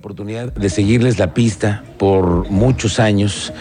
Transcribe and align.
oportunidad 0.00 0.52
de 0.54 0.70
seguirles 0.70 1.18
la 1.18 1.34
pista 1.34 1.84
por 1.98 2.50
muchos 2.50 2.98
años. 2.98 3.52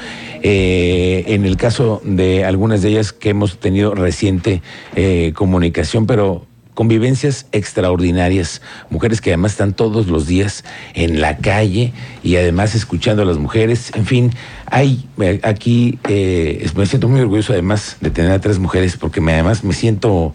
Eh, 0.41 1.25
en 1.27 1.45
el 1.45 1.57
caso 1.57 2.01
de 2.05 2.45
algunas 2.45 2.81
de 2.81 2.89
ellas 2.91 3.11
que 3.11 3.31
hemos 3.31 3.59
tenido 3.59 3.93
reciente 3.93 4.61
eh, 4.95 5.33
comunicación, 5.35 6.07
pero 6.07 6.45
convivencias 6.75 7.45
extraordinarias, 7.51 8.61
mujeres 8.89 9.19
que 9.19 9.31
además 9.31 9.51
están 9.51 9.73
todos 9.73 10.07
los 10.07 10.27
días 10.27 10.63
en 10.93 11.19
la 11.19 11.35
calle 11.39 11.91
y 12.23 12.37
además 12.37 12.73
escuchando 12.73 13.23
a 13.23 13.25
las 13.25 13.37
mujeres, 13.37 13.91
en 13.95 14.05
fin, 14.05 14.31
hay 14.65 15.05
eh, 15.19 15.41
aquí, 15.43 15.99
me 16.07 16.85
siento 16.85 17.09
muy 17.09 17.19
orgulloso 17.19 17.51
además 17.51 17.97
de 17.99 18.11
tener 18.11 18.31
a 18.31 18.39
tres 18.39 18.59
mujeres 18.59 18.95
porque 18.95 19.19
me, 19.19 19.33
además 19.33 19.65
me 19.65 19.73
siento 19.73 20.33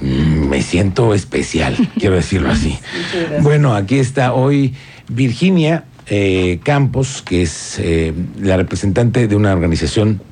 mm, 0.00 0.48
me 0.48 0.62
siento 0.62 1.12
especial, 1.12 1.76
quiero 1.98 2.14
decirlo 2.14 2.50
así. 2.50 2.78
Bueno, 3.42 3.74
aquí 3.74 3.98
está 3.98 4.32
hoy 4.32 4.74
Virginia 5.10 5.84
eh, 6.06 6.60
Campos, 6.62 7.22
que 7.22 7.42
es 7.42 7.78
eh, 7.78 8.14
la 8.40 8.56
representante 8.56 9.28
de 9.28 9.36
una 9.36 9.52
organización 9.52 10.22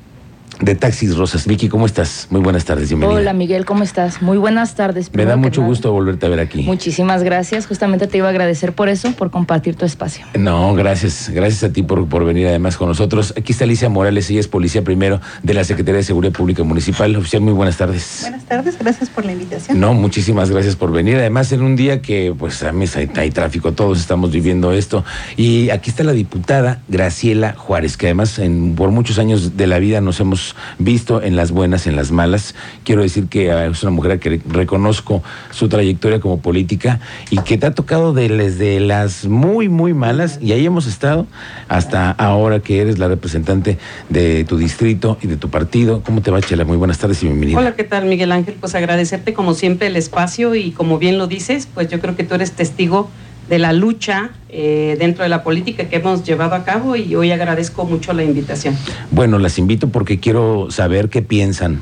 de 0.61 0.75
Taxis 0.75 1.15
Rosas. 1.15 1.47
Vicky, 1.47 1.69
¿cómo 1.69 1.85
estás? 1.85 2.27
Muy 2.29 2.41
buenas 2.41 2.65
tardes, 2.65 2.89
bienvenida. 2.89 3.17
Hola 3.17 3.33
Miguel, 3.33 3.65
¿cómo 3.65 3.83
estás? 3.83 4.21
Muy 4.21 4.37
buenas 4.37 4.75
tardes. 4.75 5.09
Me 5.13 5.25
da 5.25 5.35
mucho 5.35 5.61
gusto 5.61 5.91
volverte 5.91 6.25
a 6.25 6.29
ver 6.29 6.39
aquí. 6.39 6.63
Muchísimas 6.63 7.23
gracias, 7.23 7.65
justamente 7.65 8.07
te 8.07 8.17
iba 8.17 8.27
a 8.27 8.29
agradecer 8.29 8.73
por 8.73 8.89
eso, 8.89 9.11
por 9.13 9.31
compartir 9.31 9.75
tu 9.75 9.85
espacio. 9.85 10.25
No, 10.37 10.73
gracias, 10.73 11.29
gracias 11.29 11.63
a 11.63 11.73
ti 11.73 11.83
por, 11.83 12.07
por 12.07 12.25
venir 12.25 12.47
además 12.47 12.77
con 12.77 12.89
nosotros. 12.89 13.33
Aquí 13.37 13.53
está 13.53 13.63
Alicia 13.63 13.89
Morales, 13.89 14.29
ella 14.29 14.41
es 14.41 14.47
policía 14.47 14.83
primero 14.83 15.21
de 15.43 15.53
la 15.53 15.63
Secretaría 15.63 15.97
de 15.97 16.03
Seguridad 16.03 16.33
Pública 16.33 16.63
Municipal. 16.63 17.15
Oficial, 17.15 17.41
muy 17.41 17.53
buenas 17.53 17.77
tardes. 17.77 18.19
Buenas 18.21 18.45
tardes, 18.45 18.77
gracias 18.77 19.09
por 19.09 19.25
la 19.25 19.31
invitación. 19.31 19.79
No, 19.79 19.93
muchísimas 19.93 20.51
gracias 20.51 20.75
por 20.75 20.91
venir. 20.91 21.15
Además, 21.17 21.51
en 21.51 21.61
un 21.61 21.75
día 21.75 22.01
que 22.01 22.33
pues 22.37 22.63
a 22.63 22.71
mí 22.71 22.85
hay, 22.95 23.09
hay 23.15 23.31
tráfico, 23.31 23.71
todos 23.71 23.99
estamos 23.99 24.31
viviendo 24.31 24.73
esto. 24.73 25.05
Y 25.37 25.69
aquí 25.69 25.89
está 25.89 26.03
la 26.03 26.13
diputada 26.13 26.81
Graciela 26.87 27.53
Juárez, 27.53 27.95
que 27.95 28.07
además 28.07 28.39
en, 28.39 28.75
por 28.75 28.91
muchos 28.91 29.19
años 29.19 29.55
de 29.55 29.67
la 29.67 29.79
vida 29.79 30.01
nos 30.01 30.19
hemos 30.19 30.48
visto 30.77 31.21
en 31.21 31.35
las 31.35 31.51
buenas, 31.51 31.87
en 31.87 31.95
las 31.95 32.11
malas. 32.11 32.55
Quiero 32.83 33.01
decir 33.01 33.27
que 33.27 33.51
ah, 33.51 33.65
es 33.65 33.83
una 33.83 33.91
mujer 33.91 34.19
que 34.19 34.41
reconozco 34.47 35.23
su 35.51 35.69
trayectoria 35.69 36.19
como 36.19 36.39
política 36.41 36.99
y 37.29 37.39
que 37.39 37.57
te 37.57 37.65
ha 37.67 37.71
tocado 37.71 38.13
desde 38.13 38.79
las 38.79 39.25
muy, 39.25 39.69
muy 39.69 39.93
malas, 39.93 40.39
y 40.41 40.51
ahí 40.51 40.65
hemos 40.65 40.87
estado 40.87 41.27
hasta 41.67 42.11
ahora 42.11 42.59
que 42.59 42.81
eres 42.81 42.99
la 42.99 43.07
representante 43.07 43.77
de 44.09 44.43
tu 44.43 44.57
distrito 44.57 45.17
y 45.21 45.27
de 45.27 45.37
tu 45.37 45.49
partido. 45.49 46.01
¿Cómo 46.03 46.21
te 46.21 46.31
va, 46.31 46.41
Chela? 46.41 46.65
Muy 46.65 46.77
buenas 46.77 46.97
tardes 46.97 47.21
y 47.23 47.27
bienvenida. 47.27 47.59
Hola, 47.59 47.75
¿qué 47.75 47.83
tal, 47.83 48.05
Miguel 48.05 48.31
Ángel? 48.31 48.55
Pues 48.59 48.75
agradecerte 48.75 49.33
como 49.33 49.53
siempre 49.53 49.87
el 49.87 49.95
espacio 49.95 50.55
y 50.55 50.71
como 50.71 50.99
bien 50.99 51.17
lo 51.17 51.27
dices, 51.27 51.67
pues 51.73 51.89
yo 51.89 51.99
creo 51.99 52.15
que 52.15 52.23
tú 52.23 52.35
eres 52.35 52.51
testigo 52.53 53.09
de 53.49 53.59
la 53.59 53.73
lucha 53.73 54.29
eh, 54.49 54.95
dentro 54.99 55.23
de 55.23 55.29
la 55.29 55.43
política 55.43 55.89
que 55.89 55.97
hemos 55.97 56.23
llevado 56.23 56.55
a 56.55 56.63
cabo 56.63 56.95
y 56.95 57.15
hoy 57.15 57.31
agradezco 57.31 57.85
mucho 57.85 58.13
la 58.13 58.23
invitación. 58.23 58.77
Bueno, 59.11 59.39
las 59.39 59.57
invito 59.57 59.89
porque 59.89 60.19
quiero 60.19 60.67
saber 60.69 61.09
qué 61.09 61.21
piensan, 61.21 61.81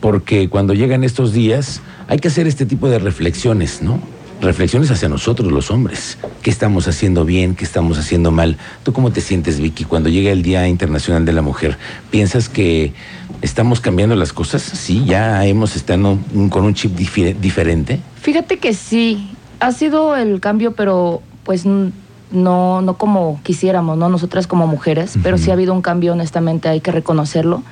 porque 0.00 0.48
cuando 0.48 0.74
llegan 0.74 1.02
estos 1.02 1.32
días 1.32 1.80
hay 2.08 2.18
que 2.18 2.28
hacer 2.28 2.46
este 2.46 2.66
tipo 2.66 2.88
de 2.90 2.98
reflexiones, 2.98 3.80
¿no? 3.82 4.00
Reflexiones 4.42 4.90
hacia 4.90 5.08
nosotros 5.08 5.52
los 5.52 5.70
hombres. 5.70 6.18
¿Qué 6.42 6.50
estamos 6.50 6.88
haciendo 6.88 7.24
bien? 7.24 7.54
¿Qué 7.54 7.64
estamos 7.64 7.96
haciendo 7.96 8.32
mal? 8.32 8.58
¿Tú 8.82 8.92
cómo 8.92 9.12
te 9.12 9.20
sientes, 9.20 9.60
Vicky, 9.60 9.84
cuando 9.84 10.08
llega 10.08 10.32
el 10.32 10.42
Día 10.42 10.66
Internacional 10.66 11.24
de 11.24 11.32
la 11.32 11.42
Mujer? 11.42 11.78
¿Piensas 12.10 12.48
que 12.48 12.92
estamos 13.40 13.80
cambiando 13.80 14.16
las 14.16 14.32
cosas? 14.32 14.62
Sí, 14.62 15.04
ya 15.06 15.46
hemos 15.46 15.76
estado 15.76 16.18
con 16.50 16.64
un 16.64 16.74
chip 16.74 16.96
diferente. 16.96 18.00
Fíjate 18.20 18.58
que 18.58 18.74
sí, 18.74 19.30
ha 19.62 19.70
sido 19.70 20.16
el 20.16 20.40
cambio, 20.40 20.72
pero 20.72 21.22
pues 21.44 21.64
no, 21.66 22.82
no 22.82 22.98
como 22.98 23.40
quisiéramos, 23.44 23.96
¿no? 23.96 24.08
Nosotras 24.08 24.48
como 24.48 24.66
mujeres, 24.66 25.14
pero 25.22 25.38
sí 25.38 25.50
ha 25.50 25.52
habido 25.52 25.72
un 25.72 25.82
cambio, 25.82 26.12
honestamente, 26.12 26.68
hay 26.68 26.80
que 26.80 26.90
reconocerlo. 26.90 27.62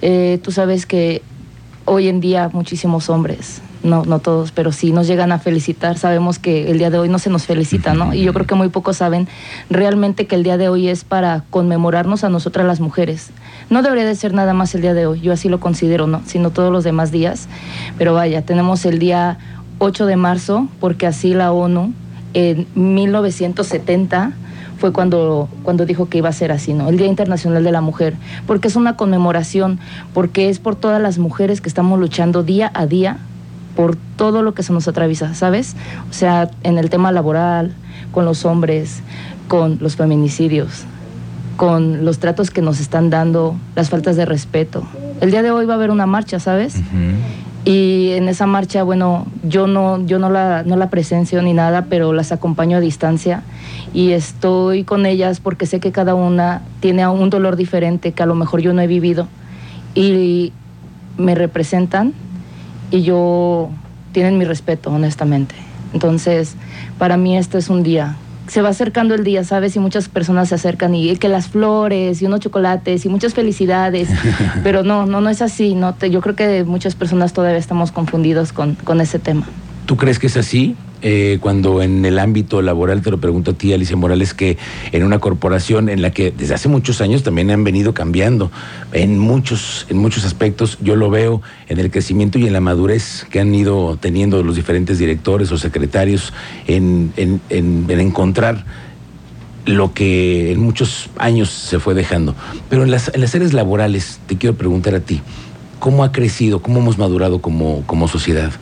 Eh, 0.00 0.38
tú 0.44 0.52
sabes 0.52 0.86
que 0.86 1.22
hoy 1.86 2.06
en 2.06 2.20
día 2.20 2.50
muchísimos 2.52 3.10
hombres, 3.10 3.62
no, 3.82 4.04
no 4.04 4.20
todos, 4.20 4.52
pero 4.52 4.70
sí 4.70 4.92
nos 4.92 5.08
llegan 5.08 5.32
a 5.32 5.40
felicitar. 5.40 5.98
Sabemos 5.98 6.38
que 6.38 6.70
el 6.70 6.78
día 6.78 6.90
de 6.90 6.98
hoy 6.98 7.08
no 7.08 7.18
se 7.18 7.30
nos 7.30 7.46
felicita, 7.46 7.94
¿no? 7.94 8.14
Y 8.14 8.22
yo 8.22 8.32
creo 8.32 8.46
que 8.46 8.54
muy 8.54 8.68
pocos 8.68 8.98
saben 8.98 9.26
realmente 9.68 10.28
que 10.28 10.36
el 10.36 10.44
día 10.44 10.56
de 10.56 10.68
hoy 10.68 10.88
es 10.88 11.02
para 11.02 11.42
conmemorarnos 11.50 12.22
a 12.22 12.28
nosotras 12.28 12.64
las 12.64 12.78
mujeres. 12.78 13.30
No 13.70 13.82
debería 13.82 14.06
de 14.06 14.14
ser 14.14 14.34
nada 14.34 14.54
más 14.54 14.72
el 14.76 14.82
día 14.82 14.94
de 14.94 15.06
hoy, 15.06 15.20
yo 15.20 15.32
así 15.32 15.48
lo 15.48 15.58
considero, 15.58 16.06
¿no? 16.06 16.22
Sino 16.26 16.50
todos 16.50 16.70
los 16.70 16.84
demás 16.84 17.10
días. 17.10 17.48
Pero 17.98 18.14
vaya, 18.14 18.42
tenemos 18.42 18.86
el 18.86 19.00
día 19.00 19.38
8 19.84 20.06
de 20.06 20.16
marzo, 20.16 20.66
porque 20.80 21.06
así 21.06 21.34
la 21.34 21.52
ONU 21.52 21.92
en 22.32 22.66
1970 22.74 24.32
fue 24.78 24.92
cuando, 24.92 25.48
cuando 25.62 25.84
dijo 25.84 26.08
que 26.08 26.18
iba 26.18 26.30
a 26.30 26.32
ser 26.32 26.52
así, 26.52 26.72
¿no? 26.72 26.88
El 26.88 26.96
Día 26.96 27.06
Internacional 27.06 27.62
de 27.62 27.70
la 27.70 27.82
Mujer, 27.82 28.14
porque 28.46 28.68
es 28.68 28.76
una 28.76 28.96
conmemoración, 28.96 29.78
porque 30.14 30.48
es 30.48 30.58
por 30.58 30.74
todas 30.74 31.02
las 31.02 31.18
mujeres 31.18 31.60
que 31.60 31.68
estamos 31.68 32.00
luchando 32.00 32.42
día 32.42 32.70
a 32.74 32.86
día 32.86 33.18
por 33.76 33.96
todo 34.16 34.42
lo 34.42 34.54
que 34.54 34.62
se 34.62 34.72
nos 34.72 34.88
atraviesa, 34.88 35.34
¿sabes? 35.34 35.76
O 36.08 36.12
sea, 36.12 36.50
en 36.62 36.78
el 36.78 36.88
tema 36.88 37.12
laboral, 37.12 37.74
con 38.10 38.24
los 38.24 38.46
hombres, 38.46 39.02
con 39.48 39.78
los 39.80 39.96
feminicidios, 39.96 40.84
con 41.56 42.06
los 42.06 42.20
tratos 42.20 42.50
que 42.50 42.62
nos 42.62 42.80
están 42.80 43.10
dando, 43.10 43.56
las 43.74 43.90
faltas 43.90 44.16
de 44.16 44.24
respeto. 44.24 44.86
El 45.20 45.30
día 45.30 45.42
de 45.42 45.50
hoy 45.50 45.66
va 45.66 45.74
a 45.74 45.76
haber 45.76 45.90
una 45.90 46.06
marcha, 46.06 46.40
¿sabes? 46.40 46.76
Y 47.64 48.10
en 48.10 48.28
esa 48.28 48.46
marcha, 48.46 48.82
bueno, 48.82 49.26
yo 49.42 49.66
no, 49.66 50.04
yo 50.04 50.18
no 50.18 50.28
la, 50.28 50.62
no 50.64 50.76
la 50.76 50.90
presencio 50.90 51.40
ni 51.40 51.54
nada, 51.54 51.86
pero 51.88 52.12
las 52.12 52.30
acompaño 52.30 52.76
a 52.76 52.80
distancia 52.80 53.42
y 53.94 54.10
estoy 54.10 54.84
con 54.84 55.06
ellas 55.06 55.40
porque 55.40 55.64
sé 55.64 55.80
que 55.80 55.90
cada 55.90 56.14
una 56.14 56.62
tiene 56.80 57.06
un 57.06 57.30
dolor 57.30 57.56
diferente 57.56 58.12
que 58.12 58.22
a 58.22 58.26
lo 58.26 58.34
mejor 58.34 58.60
yo 58.60 58.74
no 58.74 58.82
he 58.82 58.86
vivido 58.86 59.28
y 59.94 60.52
me 61.16 61.34
representan 61.34 62.12
y 62.90 63.02
yo 63.02 63.70
tienen 64.12 64.36
mi 64.36 64.44
respeto, 64.44 64.90
honestamente. 64.90 65.54
Entonces, 65.94 66.56
para 66.98 67.16
mí 67.16 67.36
esto 67.38 67.56
es 67.56 67.70
un 67.70 67.82
día 67.82 68.16
se 68.46 68.62
va 68.62 68.68
acercando 68.70 69.14
el 69.14 69.24
día, 69.24 69.44
¿sabes? 69.44 69.76
Y 69.76 69.78
muchas 69.78 70.08
personas 70.08 70.48
se 70.48 70.56
acercan 70.56 70.94
y 70.94 71.16
que 71.16 71.28
las 71.28 71.48
flores 71.48 72.20
y 72.20 72.26
unos 72.26 72.40
chocolates 72.40 73.04
y 73.04 73.08
muchas 73.08 73.34
felicidades, 73.34 74.08
pero 74.62 74.82
no, 74.82 75.06
no, 75.06 75.20
no 75.20 75.30
es 75.30 75.42
así, 75.42 75.74
¿no? 75.74 75.96
Yo 75.98 76.20
creo 76.20 76.36
que 76.36 76.64
muchas 76.64 76.94
personas 76.94 77.32
todavía 77.32 77.58
estamos 77.58 77.92
confundidos 77.92 78.52
con, 78.52 78.74
con 78.74 79.00
ese 79.00 79.18
tema. 79.18 79.46
¿Tú 79.86 79.96
crees 79.96 80.18
que 80.18 80.28
es 80.28 80.36
así? 80.36 80.76
Eh, 81.02 81.36
cuando 81.42 81.82
en 81.82 82.02
el 82.06 82.18
ámbito 82.18 82.62
laboral, 82.62 83.02
te 83.02 83.10
lo 83.10 83.18
pregunto 83.18 83.50
a 83.50 83.54
ti, 83.54 83.74
Alicia 83.74 83.94
Morales, 83.94 84.32
que 84.32 84.56
en 84.90 85.04
una 85.04 85.18
corporación 85.18 85.90
en 85.90 86.00
la 86.00 86.10
que 86.10 86.30
desde 86.30 86.54
hace 86.54 86.70
muchos 86.70 87.02
años 87.02 87.22
también 87.22 87.50
han 87.50 87.62
venido 87.62 87.92
cambiando 87.92 88.50
en 88.94 89.18
muchos, 89.18 89.86
en 89.90 89.98
muchos 89.98 90.24
aspectos, 90.24 90.78
yo 90.80 90.96
lo 90.96 91.10
veo 91.10 91.42
en 91.68 91.78
el 91.78 91.90
crecimiento 91.90 92.38
y 92.38 92.46
en 92.46 92.54
la 92.54 92.60
madurez 92.60 93.26
que 93.28 93.40
han 93.40 93.54
ido 93.54 93.98
teniendo 94.00 94.42
los 94.42 94.56
diferentes 94.56 94.98
directores 94.98 95.52
o 95.52 95.58
secretarios 95.58 96.32
en, 96.66 97.12
en, 97.18 97.42
en 97.50 98.00
encontrar 98.00 98.64
lo 99.66 99.92
que 99.92 100.52
en 100.52 100.60
muchos 100.60 101.10
años 101.18 101.50
se 101.50 101.78
fue 101.78 101.92
dejando. 101.92 102.34
Pero 102.70 102.82
en 102.82 102.90
las, 102.90 103.10
en 103.14 103.20
las 103.20 103.34
áreas 103.34 103.52
laborales, 103.52 104.20
te 104.26 104.38
quiero 104.38 104.56
preguntar 104.56 104.94
a 104.94 105.00
ti, 105.00 105.20
¿cómo 105.80 106.04
ha 106.04 106.12
crecido, 106.12 106.62
cómo 106.62 106.80
hemos 106.80 106.96
madurado 106.96 107.40
como, 107.40 107.82
como 107.86 108.08
sociedad? 108.08 108.52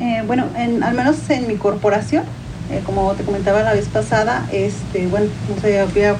Eh, 0.00 0.22
bueno, 0.26 0.46
al 0.56 0.94
menos 0.94 1.16
en 1.30 1.46
mi 1.46 1.56
corporación, 1.56 2.24
eh, 2.70 2.82
como 2.84 3.12
te 3.12 3.22
comentaba 3.22 3.62
la 3.62 3.74
vez 3.74 3.86
pasada, 3.86 4.48
este, 4.52 5.06
bueno, 5.06 5.28
había 5.80 6.16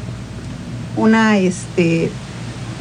una, 0.97 1.38
este, 1.38 2.10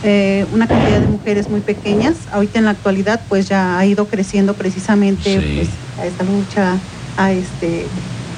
eh, 0.03 0.45
una 0.53 0.67
cantidad 0.67 0.99
de 0.99 1.07
mujeres 1.07 1.49
muy 1.49 1.61
pequeñas. 1.61 2.15
Ahorita 2.31 2.59
en 2.59 2.65
la 2.65 2.71
actualidad, 2.71 3.21
pues 3.29 3.47
ya 3.47 3.77
ha 3.77 3.85
ido 3.85 4.07
creciendo 4.07 4.53
precisamente 4.53 5.35
pues, 5.35 5.69
a 5.99 6.05
esta 6.05 6.23
lucha, 6.23 6.77
a 7.17 7.31
este, 7.31 7.85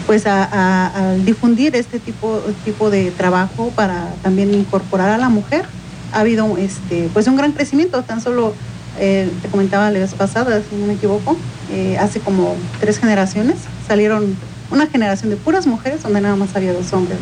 pues 0.06 0.26
a, 0.28 1.16
difundir 1.26 1.76
este 1.76 2.00
tipo, 2.00 2.42
tipo 2.66 2.90
de 2.90 3.12
trabajo 3.12 3.72
para 3.76 4.10
también 4.22 4.54
incorporar 4.54 5.10
a 5.10 5.18
la 5.18 5.30
mujer. 5.30 5.66
Ha 6.12 6.20
habido 6.20 6.58
este, 6.58 7.10
pues 7.12 7.28
un 7.28 7.36
gran 7.36 7.54
crecimiento, 7.54 8.04
tan 8.04 8.22
solo 8.22 8.54
te 8.98 9.50
comentaba 9.50 9.90
la 9.92 10.00
vez 10.00 10.14
pasada, 10.14 10.62
si 10.70 10.76
no 10.76 10.88
me 10.88 10.94
equivoco, 10.94 11.38
eh, 11.72 11.98
hace 11.98 12.20
como 12.20 12.56
tres 12.80 13.00
generaciones, 13.00 13.56
salieron 13.88 14.36
una 14.72 14.88
generación 14.88 15.30
de 15.30 15.38
puras 15.38 15.68
mujeres 15.68 16.04
donde 16.04 16.22
nada 16.22 16.36
más 16.36 16.56
había 16.56 16.74
dos 16.74 16.92
hombres, 16.94 17.18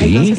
Entonces 0.00 0.38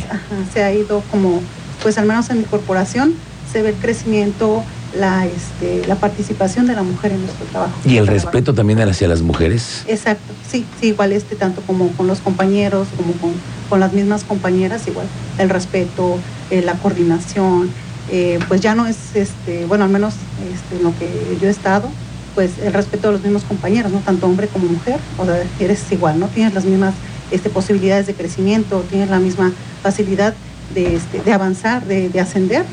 se 0.54 0.64
ha 0.64 0.74
ido 0.74 1.04
como, 1.12 1.42
pues 1.82 1.98
al 1.98 2.06
menos 2.06 2.30
en 2.30 2.40
mi 2.40 2.44
corporación, 2.44 3.14
se 3.52 3.62
ve 3.62 3.70
el 3.70 3.76
crecimiento, 3.76 4.64
la, 4.98 5.26
este, 5.26 5.88
la 5.88 5.96
participación 5.96 6.68
de 6.68 6.76
la 6.76 6.84
mujer 6.84 7.12
en 7.12 7.22
nuestro 7.22 7.46
trabajo. 7.46 7.74
¿Y 7.86 7.98
el 7.98 8.08
respeto 8.08 8.54
también 8.54 8.82
hacia 8.82 9.08
las 9.08 9.22
mujeres? 9.22 9.84
Exacto, 9.88 10.34
sí, 10.50 10.66
sí, 10.80 10.88
igual 10.88 11.14
este, 11.14 11.36
tanto 11.36 11.62
como 11.62 11.90
con 11.94 12.08
los 12.08 12.20
compañeros, 12.20 12.88
como 12.98 13.14
con, 13.14 13.32
con 13.70 13.80
las 13.80 13.94
mismas 13.94 14.24
compañeras, 14.24 14.88
igual, 14.88 15.08
el 15.38 15.50
respeto, 15.50 16.18
eh, 16.52 16.62
la 16.62 16.74
coordinación, 16.74 17.70
eh, 18.12 18.40
pues 18.48 18.62
ya 18.62 18.76
no 18.76 18.88
es, 18.88 18.98
este, 19.16 19.66
bueno, 19.66 19.84
al 19.84 19.90
menos 19.90 20.14
este, 20.54 20.78
en 20.78 20.84
lo 20.84 20.98
que 20.98 21.38
yo 21.42 21.48
he 21.48 21.52
estado, 21.52 21.90
pues 22.36 22.52
el 22.64 22.74
respeto 22.74 23.08
de 23.08 23.14
los 23.14 23.24
mismos 23.24 23.44
compañeros, 23.44 23.92
¿no? 23.92 24.00
Tanto 24.00 24.28
hombre 24.28 24.48
como 24.48 24.68
mujer, 24.68 25.00
o 25.18 25.26
sea, 25.26 25.44
eres 25.60 25.92
igual, 25.92 26.20
¿no? 26.20 26.28
Tienes 26.28 26.54
las 26.54 26.66
mismas 26.66 26.94
este, 27.32 27.50
posibilidades 27.50 28.08
de 28.08 28.14
crecimiento, 28.14 28.86
tienen 28.90 29.10
la 29.10 29.20
misma 29.20 29.52
facilidad 29.82 30.36
de, 30.74 30.96
este, 30.96 31.22
de 31.22 31.34
avanzar, 31.34 31.86
de, 31.86 32.10
de, 32.10 32.20
ascender. 32.20 32.64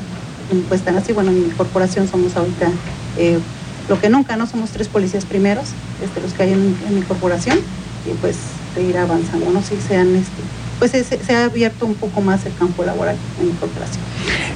Pues 0.69 0.81
tan 0.81 0.95
así, 0.95 1.13
bueno, 1.13 1.31
en 1.31 1.47
mi 1.47 1.49
corporación 1.49 2.07
somos 2.07 2.35
ahorita 2.35 2.67
eh, 3.17 3.39
lo 3.89 3.99
que 3.99 4.09
nunca, 4.09 4.35
¿no? 4.35 4.45
Somos 4.45 4.69
tres 4.69 4.87
policías 4.87 5.25
primeros, 5.25 5.69
este, 6.03 6.21
los 6.21 6.33
que 6.33 6.43
hay 6.43 6.53
en, 6.53 6.77
en 6.87 6.95
mi 6.95 7.01
corporación, 7.01 7.57
y 8.05 8.13
pues 8.21 8.37
de 8.75 8.83
ir 8.83 8.97
avanzando, 8.97 9.49
¿no? 9.49 9.61
Si 9.63 9.75
sean 9.77 10.15
este, 10.15 10.41
pues 10.79 10.91
se, 10.91 11.35
ha 11.35 11.45
abierto 11.45 11.85
un 11.85 11.95
poco 11.95 12.21
más 12.21 12.45
el 12.45 12.53
campo 12.55 12.83
laboral 12.83 13.15
en 13.41 13.51
corporación. 13.51 14.03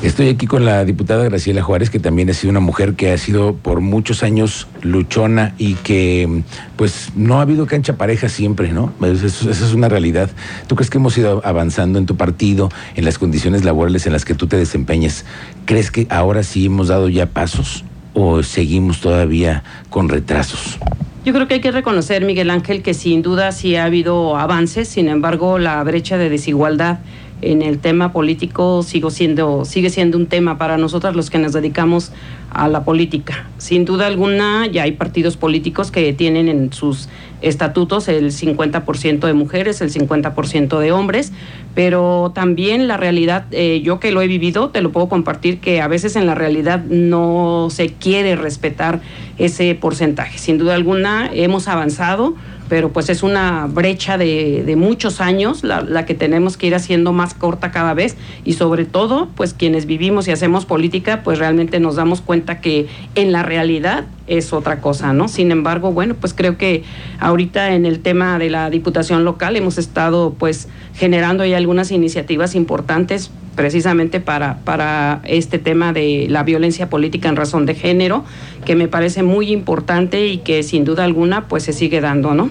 Estoy 0.01 0.29
aquí 0.29 0.47
con 0.47 0.65
la 0.65 0.85
diputada 0.85 1.23
Graciela 1.25 1.61
Juárez, 1.61 1.89
que 1.89 1.99
también 1.99 2.29
ha 2.29 2.33
sido 2.33 2.51
una 2.51 2.59
mujer 2.59 2.95
que 2.95 3.11
ha 3.11 3.17
sido 3.17 3.55
por 3.55 3.81
muchos 3.81 4.23
años 4.23 4.67
luchona 4.81 5.53
y 5.57 5.75
que 5.75 6.43
pues 6.77 7.09
no 7.15 7.39
ha 7.39 7.41
habido 7.41 7.65
cancha 7.65 7.97
pareja 7.97 8.29
siempre, 8.29 8.71
¿no? 8.71 8.93
Eso 9.01 9.49
es 9.49 9.73
una 9.73 9.89
realidad. 9.89 10.29
¿Tú 10.67 10.75
crees 10.75 10.89
que 10.89 10.97
hemos 10.97 11.17
ido 11.17 11.41
avanzando 11.45 11.99
en 11.99 12.05
tu 12.05 12.15
partido, 12.15 12.69
en 12.95 13.05
las 13.05 13.17
condiciones 13.17 13.63
laborales 13.63 14.05
en 14.05 14.13
las 14.13 14.25
que 14.25 14.35
tú 14.35 14.47
te 14.47 14.57
desempeñas? 14.57 15.25
¿Crees 15.65 15.91
que 15.91 16.07
ahora 16.09 16.43
sí 16.43 16.65
hemos 16.65 16.87
dado 16.87 17.09
ya 17.09 17.27
pasos 17.27 17.83
o 18.13 18.43
seguimos 18.43 19.01
todavía 19.01 19.63
con 19.89 20.09
retrasos? 20.09 20.79
Yo 21.25 21.33
creo 21.33 21.49
que 21.49 21.55
hay 21.55 21.61
que 21.61 21.71
reconocer, 21.71 22.23
Miguel 22.23 22.49
Ángel, 22.49 22.81
que 22.81 22.93
sin 22.93 23.21
duda 23.21 23.51
sí 23.51 23.75
ha 23.75 23.83
habido 23.83 24.37
avances, 24.37 24.87
sin 24.87 25.09
embargo, 25.09 25.59
la 25.59 25.83
brecha 25.83 26.17
de 26.17 26.29
desigualdad 26.29 26.99
en 27.41 27.61
el 27.61 27.79
tema 27.79 28.11
político 28.11 28.83
sigo 28.83 29.11
siendo, 29.11 29.65
sigue 29.65 29.89
siendo 29.89 30.17
un 30.17 30.27
tema 30.27 30.57
para 30.57 30.77
nosotros 30.77 31.15
los 31.15 31.29
que 31.29 31.37
nos 31.37 31.53
dedicamos 31.53 32.11
a 32.51 32.67
la 32.67 32.83
política. 32.83 33.47
Sin 33.57 33.85
duda 33.85 34.07
alguna, 34.07 34.67
ya 34.67 34.83
hay 34.83 34.93
partidos 34.93 35.35
políticos 35.35 35.91
que 35.91 36.11
tienen 36.13 36.47
en 36.47 36.71
sus 36.71 37.09
estatutos 37.41 38.07
el 38.07 38.31
50% 38.31 39.19
de 39.19 39.33
mujeres, 39.33 39.81
el 39.81 39.91
50% 39.91 40.79
de 40.79 40.91
hombres, 40.91 41.31
pero 41.79 42.33
también 42.35 42.89
la 42.89 42.97
realidad, 42.97 43.45
eh, 43.51 43.79
yo 43.81 44.01
que 44.01 44.11
lo 44.11 44.21
he 44.21 44.27
vivido, 44.27 44.67
te 44.67 44.81
lo 44.81 44.91
puedo 44.91 45.07
compartir, 45.07 45.61
que 45.61 45.79
a 45.79 45.87
veces 45.87 46.17
en 46.17 46.25
la 46.25 46.35
realidad 46.35 46.83
no 46.83 47.69
se 47.71 47.93
quiere 47.93 48.35
respetar 48.35 48.99
ese 49.37 49.73
porcentaje. 49.75 50.39
Sin 50.39 50.57
duda 50.57 50.75
alguna, 50.75 51.29
hemos 51.33 51.69
avanzado 51.69 52.35
pero 52.69 52.93
pues 52.93 53.09
es 53.09 53.23
una 53.23 53.67
brecha 53.67 54.17
de, 54.17 54.63
de 54.65 54.75
muchos 54.75 55.19
años 55.19 55.63
la, 55.63 55.81
la, 55.81 56.05
que 56.05 56.13
tenemos 56.13 56.55
que 56.55 56.67
ir 56.67 56.75
haciendo 56.75 57.11
más 57.11 57.33
corta 57.33 57.71
cada 57.71 57.93
vez 57.93 58.15
y 58.45 58.53
sobre 58.53 58.85
todo 58.85 59.27
pues 59.35 59.53
quienes 59.53 59.85
vivimos 59.85 60.27
y 60.27 60.31
hacemos 60.31 60.65
política 60.65 61.23
pues 61.23 61.39
realmente 61.39 61.79
nos 61.79 61.95
damos 61.95 62.21
cuenta 62.21 62.61
que 62.61 62.87
en 63.15 63.31
la 63.31 63.43
realidad 63.43 64.05
es 64.27 64.53
otra 64.53 64.79
cosa, 64.79 65.11
¿no? 65.11 65.27
Sin 65.27 65.51
embargo, 65.51 65.91
bueno, 65.91 66.13
pues 66.13 66.33
creo 66.35 66.57
que 66.57 66.83
ahorita 67.19 67.73
en 67.73 67.85
el 67.85 67.99
tema 67.99 68.37
de 68.37 68.51
la 68.51 68.69
diputación 68.69 69.25
local 69.25 69.55
hemos 69.55 69.77
estado 69.77 70.35
pues 70.37 70.67
generando 70.93 71.43
ya 71.45 71.57
algunas 71.57 71.91
iniciativas 71.91 72.53
importantes 72.53 73.31
precisamente 73.59 74.21
para, 74.21 74.59
para 74.59 75.19
este 75.25 75.59
tema 75.59 75.91
de 75.91 76.27
la 76.29 76.43
violencia 76.43 76.89
política 76.89 77.27
en 77.27 77.35
razón 77.35 77.65
de 77.65 77.75
género, 77.75 78.23
que 78.63 78.73
me 78.77 78.87
parece 78.87 79.21
muy 79.21 79.51
importante 79.51 80.27
y 80.27 80.37
que 80.37 80.63
sin 80.63 80.85
duda 80.85 81.03
alguna 81.03 81.49
pues 81.49 81.63
se 81.63 81.73
sigue 81.73 81.99
dando, 81.99 82.33
¿no? 82.33 82.49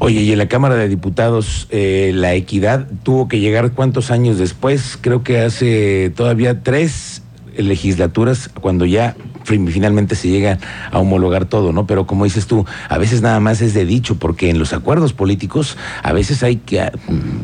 Oye, 0.00 0.22
y 0.22 0.32
en 0.32 0.38
la 0.38 0.48
Cámara 0.48 0.74
de 0.74 0.88
Diputados, 0.88 1.68
eh, 1.70 2.10
la 2.12 2.34
equidad 2.34 2.88
tuvo 3.04 3.28
que 3.28 3.38
llegar 3.38 3.70
cuántos 3.70 4.10
años 4.10 4.36
después, 4.36 4.98
creo 5.00 5.22
que 5.22 5.38
hace 5.38 6.10
todavía 6.16 6.60
tres 6.60 7.22
legislaturas, 7.56 8.48
cuando 8.48 8.84
ya 8.84 9.14
finalmente 9.46 10.14
se 10.14 10.28
llega 10.28 10.58
a 10.90 10.98
homologar 10.98 11.46
todo, 11.46 11.72
¿no? 11.72 11.86
Pero 11.86 12.06
como 12.06 12.24
dices 12.24 12.46
tú, 12.46 12.66
a 12.88 12.98
veces 12.98 13.22
nada 13.22 13.40
más 13.40 13.60
es 13.62 13.74
de 13.74 13.84
dicho, 13.84 14.16
porque 14.16 14.50
en 14.50 14.58
los 14.58 14.72
acuerdos 14.72 15.12
políticos 15.12 15.76
a 16.02 16.12
veces 16.12 16.42
hay 16.42 16.56
que, 16.56 16.90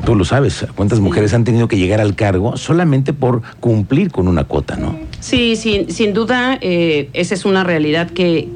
tú 0.05 0.15
lo 0.15 0.25
sabes, 0.25 0.67
cuántas 0.75 1.01
mujeres 1.01 1.35
han 1.35 1.45
tenido 1.45 1.69
que 1.69 1.79
llegar 1.79 2.01
al 2.01 2.15
cargo 2.15 2.57
solamente 2.57 3.13
por 3.13 3.43
cumplir 3.61 4.11
con 4.11 4.29
una 4.29 4.45
cuota, 4.45 4.77
¿no? 4.77 5.12
Sí, 5.23 5.55
sin, 5.55 5.89
sin 5.93 6.15
duda, 6.15 6.59
eh, 6.61 7.09
esa 7.13 7.35
es 7.35 7.45
una 7.45 7.63
realidad 7.63 8.11
que, 8.11 8.51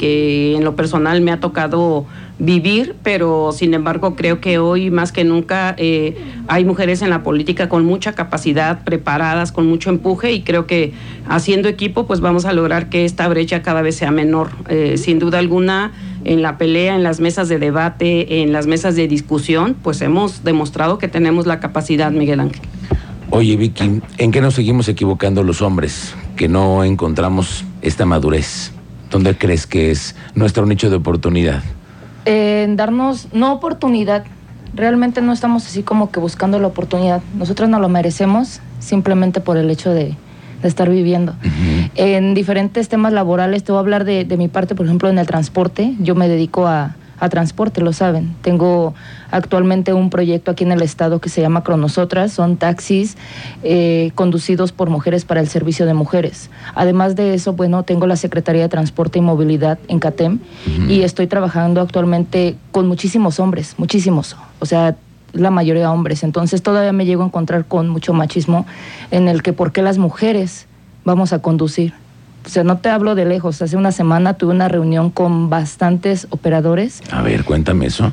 en 0.56 0.64
lo 0.64 0.74
personal 0.74 1.20
me 1.20 1.30
ha 1.30 1.38
tocado 1.38 2.06
vivir, 2.40 2.96
pero 3.04 3.52
sin 3.52 3.72
embargo 3.72 4.16
creo 4.16 4.40
que 4.40 4.58
hoy 4.58 4.90
más 4.90 5.12
que 5.12 5.22
nunca 5.22 5.76
eh, 5.78 6.16
hay 6.48 6.64
mujeres 6.64 7.02
en 7.02 7.10
la 7.10 7.22
política 7.22 7.68
con 7.68 7.84
mucha 7.84 8.14
capacidad, 8.14 8.82
preparadas, 8.82 9.52
con 9.52 9.68
mucho 9.68 9.90
empuje 9.90 10.32
y 10.32 10.42
creo 10.42 10.66
que 10.66 10.92
haciendo 11.28 11.68
equipo 11.68 12.08
pues 12.08 12.18
vamos 12.18 12.46
a 12.46 12.52
lograr 12.52 12.88
que 12.88 13.04
esta 13.04 13.28
brecha 13.28 13.62
cada 13.62 13.80
vez 13.80 13.94
sea 13.94 14.10
menor. 14.10 14.50
Eh, 14.68 14.98
sin 14.98 15.20
duda 15.20 15.38
alguna 15.38 15.92
en 16.24 16.42
la 16.42 16.58
pelea, 16.58 16.96
en 16.96 17.04
las 17.04 17.20
mesas 17.20 17.48
de 17.48 17.60
debate, 17.60 18.42
en 18.42 18.52
las 18.52 18.66
mesas 18.66 18.96
de 18.96 19.06
discusión, 19.06 19.76
pues 19.80 20.02
hemos 20.02 20.42
demostrado 20.42 20.98
que 20.98 21.06
tenemos 21.06 21.46
la 21.46 21.60
capacidad, 21.60 22.10
Miguel 22.10 22.40
Ángel. 22.40 22.62
Oye 23.30 23.56
Vicky, 23.56 24.00
¿en 24.18 24.32
qué 24.32 24.40
nos 24.40 24.54
seguimos 24.54 24.88
equivocando 24.88 25.44
los 25.44 25.62
hombres 25.62 26.16
que 26.36 26.48
no 26.48 26.84
encontramos 26.84 27.64
esta 27.82 28.06
madurez? 28.06 28.72
¿Dónde 29.10 29.36
crees 29.36 29.66
que 29.66 29.90
es 29.90 30.14
nuestro 30.34 30.66
nicho 30.66 30.90
de 30.90 30.96
oportunidad? 30.96 31.62
en 32.26 32.76
darnos, 32.76 33.28
no 33.32 33.52
oportunidad, 33.52 34.24
realmente 34.74 35.22
no 35.22 35.32
estamos 35.32 35.64
así 35.66 35.82
como 35.82 36.10
que 36.10 36.20
buscando 36.20 36.58
la 36.58 36.66
oportunidad. 36.66 37.22
Nosotros 37.34 37.68
no 37.70 37.78
lo 37.80 37.88
merecemos 37.88 38.60
simplemente 38.80 39.40
por 39.40 39.56
el 39.56 39.70
hecho 39.70 39.90
de, 39.90 40.14
de 40.60 40.68
estar 40.68 40.90
viviendo. 40.90 41.32
Uh 41.32 41.46
-huh. 41.46 41.90
En 41.94 42.34
diferentes 42.34 42.88
temas 42.88 43.12
laborales, 43.12 43.64
te 43.64 43.72
voy 43.72 43.78
a 43.78 43.80
hablar 43.80 44.04
de, 44.04 44.24
de, 44.24 44.36
mi 44.36 44.48
parte, 44.48 44.74
por 44.74 44.86
ejemplo, 44.86 45.08
en 45.08 45.18
el 45.18 45.26
transporte. 45.26 45.94
Yo 46.00 46.14
me 46.14 46.28
dedico 46.28 46.66
a, 46.66 46.96
a 47.18 47.28
transporte, 47.28 47.80
lo 47.80 47.92
saben. 47.92 48.34
Tengo 48.42 48.94
actualmente 49.30 49.92
un 49.92 50.10
proyecto 50.10 50.50
aquí 50.50 50.64
en 50.64 50.72
el 50.72 50.82
estado 50.82 51.20
que 51.20 51.28
se 51.28 51.40
llama 51.40 51.62
Cronosotras. 51.62 52.32
Son 52.32 52.56
taxis 52.56 53.16
eh, 53.62 54.12
conducidos 54.14 54.72
por 54.72 54.90
mujeres 54.90 55.24
para 55.24 55.40
el 55.40 55.48
servicio 55.48 55.86
de 55.86 55.94
mujeres. 55.94 56.50
Además 56.74 57.16
de 57.16 57.34
eso, 57.34 57.54
bueno, 57.54 57.82
tengo 57.82 58.06
la 58.06 58.16
Secretaría 58.16 58.62
de 58.62 58.68
Transporte 58.68 59.18
y 59.18 59.22
Movilidad 59.22 59.78
en 59.88 59.98
CATEM 59.98 60.34
uh 60.34 60.70
-huh. 60.70 60.90
y 60.90 61.02
estoy 61.02 61.26
trabajando 61.26 61.80
actualmente 61.80 62.56
con 62.70 62.86
muchísimos 62.86 63.40
hombres, 63.40 63.74
muchísimos. 63.78 64.36
O 64.60 64.66
sea, 64.66 64.96
la 65.32 65.50
mayoría 65.50 65.82
de 65.82 65.88
hombres. 65.88 66.22
Entonces 66.22 66.62
todavía 66.62 66.92
me 66.92 67.04
llego 67.04 67.22
a 67.22 67.26
encontrar 67.26 67.66
con 67.66 67.88
mucho 67.88 68.12
machismo 68.12 68.66
en 69.10 69.28
el 69.28 69.42
que 69.42 69.52
por 69.52 69.72
qué 69.72 69.82
las 69.82 69.98
mujeres 69.98 70.66
vamos 71.04 71.32
a 71.32 71.40
conducir. 71.40 71.94
O 72.46 72.48
sea, 72.48 72.62
no 72.62 72.78
te 72.78 72.88
hablo 72.88 73.14
de 73.16 73.24
lejos. 73.24 73.60
Hace 73.60 73.76
una 73.76 73.90
semana 73.90 74.34
tuve 74.34 74.52
una 74.52 74.68
reunión 74.68 75.10
con 75.10 75.50
bastantes 75.50 76.28
operadores. 76.30 77.02
A 77.10 77.22
ver, 77.22 77.44
cuéntame 77.44 77.86
eso. 77.86 78.12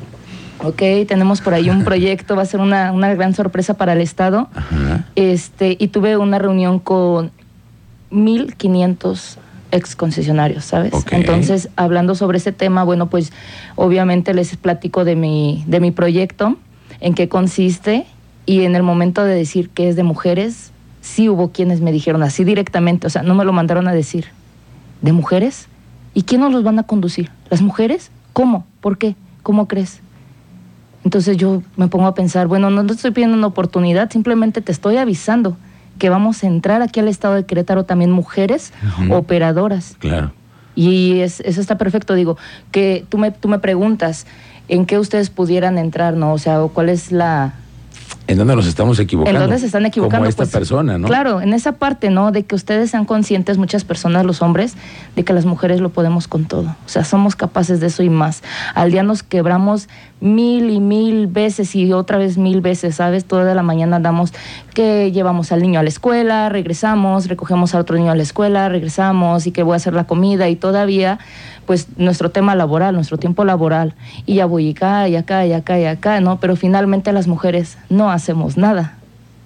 Ok, 0.62 0.82
tenemos 1.06 1.40
por 1.40 1.54
ahí 1.54 1.70
un 1.70 1.84
proyecto, 1.84 2.34
va 2.34 2.42
a 2.42 2.46
ser 2.46 2.60
una, 2.60 2.92
una 2.92 3.14
gran 3.14 3.34
sorpresa 3.34 3.74
para 3.74 3.92
el 3.92 4.00
Estado. 4.00 4.48
Ajá. 4.54 5.04
Este, 5.14 5.76
y 5.78 5.88
tuve 5.88 6.16
una 6.16 6.38
reunión 6.38 6.80
con 6.80 7.30
1.500 8.10 9.36
ex 9.70 9.96
concesionarios, 9.96 10.64
¿sabes? 10.64 10.94
Okay. 10.94 11.20
Entonces, 11.20 11.68
hablando 11.76 12.14
sobre 12.14 12.38
ese 12.38 12.52
tema, 12.52 12.84
bueno, 12.84 13.10
pues 13.10 13.32
obviamente 13.76 14.34
les 14.34 14.56
platico 14.56 15.04
de 15.04 15.16
mi, 15.16 15.64
de 15.66 15.80
mi 15.80 15.90
proyecto, 15.90 16.56
en 17.00 17.14
qué 17.14 17.28
consiste, 17.28 18.06
y 18.46 18.62
en 18.62 18.76
el 18.76 18.82
momento 18.82 19.24
de 19.24 19.34
decir 19.34 19.70
que 19.70 19.88
es 19.88 19.96
de 19.96 20.02
mujeres, 20.02 20.70
sí 21.04 21.28
hubo 21.28 21.52
quienes 21.52 21.82
me 21.82 21.92
dijeron 21.92 22.22
así 22.22 22.44
directamente, 22.44 23.06
o 23.06 23.10
sea, 23.10 23.22
no 23.22 23.34
me 23.34 23.44
lo 23.44 23.52
mandaron 23.52 23.86
a 23.86 23.92
decir. 23.92 24.28
¿De 25.02 25.12
mujeres? 25.12 25.68
¿Y 26.14 26.22
quién 26.22 26.40
nos 26.40 26.50
los 26.50 26.64
van 26.64 26.78
a 26.78 26.84
conducir? 26.84 27.30
¿Las 27.50 27.60
mujeres? 27.60 28.10
¿Cómo? 28.32 28.64
¿Por 28.80 28.96
qué? 28.96 29.14
¿Cómo 29.42 29.68
crees? 29.68 30.00
Entonces 31.04 31.36
yo 31.36 31.62
me 31.76 31.88
pongo 31.88 32.06
a 32.06 32.14
pensar, 32.14 32.46
bueno, 32.46 32.70
no 32.70 32.86
te 32.86 32.94
estoy 32.94 33.10
pidiendo 33.10 33.36
una 33.36 33.48
oportunidad, 33.48 34.10
simplemente 34.10 34.62
te 34.62 34.72
estoy 34.72 34.96
avisando 34.96 35.58
que 35.98 36.08
vamos 36.08 36.42
a 36.42 36.46
entrar 36.46 36.80
aquí 36.80 37.00
al 37.00 37.08
estado 37.08 37.34
de 37.34 37.44
Querétaro 37.44 37.84
también 37.84 38.10
mujeres 38.10 38.72
uh 38.82 39.02
-huh. 39.02 39.18
operadoras. 39.18 39.96
Claro. 39.98 40.32
Y 40.74 41.20
es, 41.20 41.40
eso 41.40 41.60
está 41.60 41.76
perfecto, 41.76 42.14
digo, 42.14 42.38
que 42.72 43.04
tú 43.10 43.18
me, 43.18 43.30
tú 43.30 43.48
me 43.48 43.58
preguntas 43.58 44.26
en 44.68 44.86
qué 44.86 44.98
ustedes 44.98 45.28
pudieran 45.28 45.76
entrar, 45.76 46.16
¿no? 46.16 46.32
O 46.32 46.38
sea, 46.38 46.60
cuál 46.72 46.88
es 46.88 47.12
la, 47.12 47.52
¿En 48.26 48.38
dónde 48.38 48.56
nos 48.56 48.66
estamos 48.66 48.98
equivocando? 48.98 49.38
¿En 49.38 49.44
dónde 49.44 49.58
se 49.58 49.66
están 49.66 49.84
equivocando? 49.84 50.20
Como 50.20 50.28
esta 50.28 50.44
pues, 50.44 50.52
persona, 50.52 50.96
¿no? 50.96 51.06
Claro, 51.08 51.42
en 51.42 51.52
esa 51.52 51.72
parte, 51.72 52.08
¿no? 52.08 52.32
De 52.32 52.44
que 52.44 52.54
ustedes 52.54 52.90
sean 52.90 53.04
conscientes, 53.04 53.58
muchas 53.58 53.84
personas, 53.84 54.24
los 54.24 54.40
hombres, 54.40 54.76
de 55.14 55.24
que 55.24 55.32
las 55.34 55.44
mujeres 55.44 55.80
lo 55.80 55.90
podemos 55.90 56.26
con 56.26 56.46
todo. 56.46 56.74
O 56.86 56.88
sea, 56.88 57.04
somos 57.04 57.36
capaces 57.36 57.80
de 57.80 57.88
eso 57.88 58.02
y 58.02 58.08
más. 58.08 58.42
Al 58.74 58.90
día 58.90 59.02
nos 59.02 59.22
quebramos 59.22 59.88
mil 60.20 60.70
y 60.70 60.80
mil 60.80 61.26
veces 61.26 61.74
y 61.76 61.92
otra 61.92 62.16
vez 62.16 62.38
mil 62.38 62.62
veces, 62.62 62.96
¿sabes? 62.96 63.26
Toda 63.26 63.54
la 63.54 63.62
mañana 63.62 63.96
andamos 63.96 64.32
que 64.72 65.12
llevamos 65.12 65.52
al 65.52 65.60
niño 65.60 65.80
a 65.80 65.82
la 65.82 65.90
escuela, 65.90 66.48
regresamos, 66.48 67.28
recogemos 67.28 67.74
a 67.74 67.78
otro 67.78 67.96
niño 67.96 68.10
a 68.10 68.14
la 68.14 68.22
escuela, 68.22 68.70
regresamos 68.70 69.46
y 69.46 69.52
que 69.52 69.62
voy 69.62 69.74
a 69.74 69.76
hacer 69.76 69.92
la 69.92 70.04
comida 70.04 70.48
y 70.48 70.56
todavía 70.56 71.18
pues 71.66 71.88
nuestro 71.96 72.30
tema 72.30 72.54
laboral, 72.54 72.94
nuestro 72.94 73.18
tiempo 73.18 73.44
laboral, 73.44 73.94
y 74.26 74.36
ya 74.36 74.46
voy 74.46 74.70
acá, 74.70 75.08
y 75.08 75.16
acá, 75.16 75.46
y 75.46 75.52
acá, 75.52 75.78
y 75.78 75.84
acá, 75.84 76.20
¿no? 76.20 76.38
Pero 76.38 76.56
finalmente 76.56 77.12
las 77.12 77.26
mujeres 77.26 77.78
no 77.88 78.10
hacemos 78.14 78.56
nada. 78.56 78.96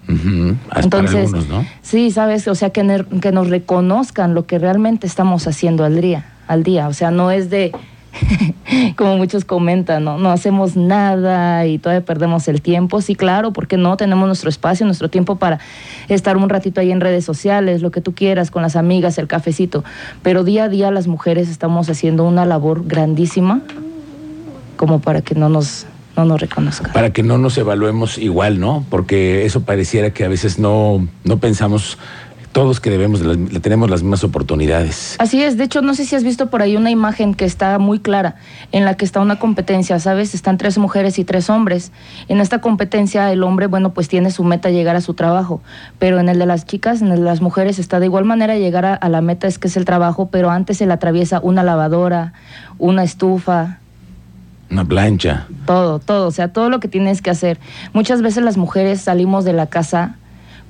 Uh 0.08 0.12
-huh. 0.12 0.56
Entonces, 0.76 1.26
algunos, 1.26 1.48
¿no? 1.48 1.66
sí, 1.82 2.10
sabes, 2.10 2.48
o 2.48 2.54
sea, 2.54 2.70
que, 2.70 2.82
ne 2.82 3.04
que 3.20 3.32
nos 3.32 3.50
reconozcan 3.50 4.34
lo 4.34 4.46
que 4.46 4.58
realmente 4.58 5.06
estamos 5.06 5.46
haciendo 5.46 5.84
al 5.84 6.00
día, 6.00 6.25
al 6.46 6.62
día, 6.62 6.88
o 6.88 6.94
sea, 6.94 7.10
no 7.10 7.30
es 7.30 7.50
de 7.50 7.72
como 8.96 9.16
muchos 9.16 9.44
comentan, 9.44 10.04
¿no? 10.04 10.18
No 10.18 10.30
hacemos 10.30 10.76
nada 10.76 11.66
y 11.66 11.78
todavía 11.78 12.04
perdemos 12.04 12.48
el 12.48 12.62
tiempo. 12.62 13.00
Sí, 13.00 13.14
claro, 13.14 13.52
porque 13.52 13.76
no 13.76 13.96
tenemos 13.96 14.26
nuestro 14.26 14.48
espacio, 14.48 14.87
nuestro 14.87 15.08
tiempo 15.08 15.37
para 15.37 15.58
estar 16.08 16.37
un 16.37 16.48
ratito 16.48 16.80
ahí 16.80 16.90
en 16.90 17.00
redes 17.00 17.25
sociales, 17.25 17.82
lo 17.82 17.90
que 17.90 18.00
tú 18.00 18.14
quieras, 18.14 18.50
con 18.50 18.62
las 18.62 18.76
amigas, 18.76 19.18
el 19.18 19.26
cafecito. 19.26 19.84
Pero 20.22 20.44
día 20.44 20.64
a 20.64 20.68
día 20.68 20.90
las 20.90 21.06
mujeres 21.06 21.48
estamos 21.48 21.88
haciendo 21.90 22.25
una 22.25 22.44
labor 22.44 22.87
grandísima 22.87 23.60
como 24.76 25.00
para 25.00 25.22
que 25.22 25.34
no 25.34 25.48
nos 25.48 25.87
no 26.18 26.25
nos 26.25 26.40
reconozcan. 26.40 26.92
Para 26.92 27.12
que 27.12 27.22
no 27.22 27.38
nos 27.38 27.56
evaluemos 27.58 28.18
igual, 28.18 28.58
¿no? 28.58 28.84
Porque 28.90 29.46
eso 29.46 29.62
pareciera 29.62 30.10
que 30.10 30.25
a 30.25 30.28
veces 30.28 30.58
no, 30.58 31.06
no 31.25 31.38
pensamos 31.38 31.98
todos 32.52 32.80
que 32.80 32.90
debemos, 32.90 33.22
tenemos 33.60 33.88
las 33.88 34.02
mismas 34.02 34.25
oportunidades. 34.25 35.14
Así 35.18 35.42
es, 35.42 35.56
de 35.56 35.64
hecho 35.64 35.80
no 35.80 35.94
sé 35.94 36.04
si 36.06 36.16
has 36.16 36.25
visto 36.25 36.50
por 36.50 36.62
ahí 36.62 36.76
una 36.76 36.90
imagen 36.90 37.34
que 37.34 37.44
está 37.44 37.78
muy 37.78 38.00
clara, 38.00 38.37
en 38.72 38.84
la 38.84 38.94
que 38.94 39.04
está 39.04 39.20
una 39.20 39.38
competencia, 39.38 40.00
¿sabes? 40.00 40.34
Están 40.34 40.58
tres 40.58 40.76
mujeres 40.78 41.20
y 41.20 41.25
tres 41.25 41.50
hombres. 41.50 41.92
En 42.26 42.40
esta 42.40 42.60
competencia 42.60 43.30
el 43.30 43.44
hombre, 43.44 43.66
bueno, 43.66 43.92
pues 43.92 44.08
tiene 44.08 44.30
su 44.32 44.42
meta 44.42 44.70
llegar 44.70 44.96
a 44.96 45.00
su 45.00 45.14
trabajo, 45.14 45.60
pero 46.00 46.18
en 46.18 46.28
el 46.28 46.38
de 46.38 46.46
las 46.46 46.66
chicas, 46.66 47.00
en 47.00 47.08
el 47.08 47.18
de 47.18 47.25
las 47.26 47.42
mujeres 47.42 47.78
está 47.78 48.00
de 48.00 48.06
igual 48.06 48.25
manera 48.25 48.56
llegar 48.56 48.87
a, 48.87 48.94
a 48.94 49.08
la 49.08 49.20
meta, 49.20 49.46
es 49.46 49.58
que 49.58 49.68
es 49.68 49.76
el 49.76 49.84
trabajo, 49.84 50.28
pero 50.32 50.50
antes 50.50 50.78
se 50.78 50.87
le 50.87 50.92
atraviesa 50.94 51.40
una 51.40 51.62
lavadora, 51.62 52.32
una 52.78 53.04
estufa, 53.04 53.78
una 54.70 54.84
plancha. 54.84 55.46
Todo, 55.66 55.98
todo, 55.98 56.26
o 56.26 56.30
sea, 56.30 56.52
todo 56.52 56.70
lo 56.70 56.80
que 56.80 56.88
tienes 56.88 57.22
que 57.22 57.30
hacer. 57.30 57.58
Muchas 57.92 58.22
veces 58.22 58.42
las 58.44 58.56
mujeres 58.56 59.00
salimos 59.00 59.44
de 59.44 59.52
la 59.52 59.66
casa 59.66 60.16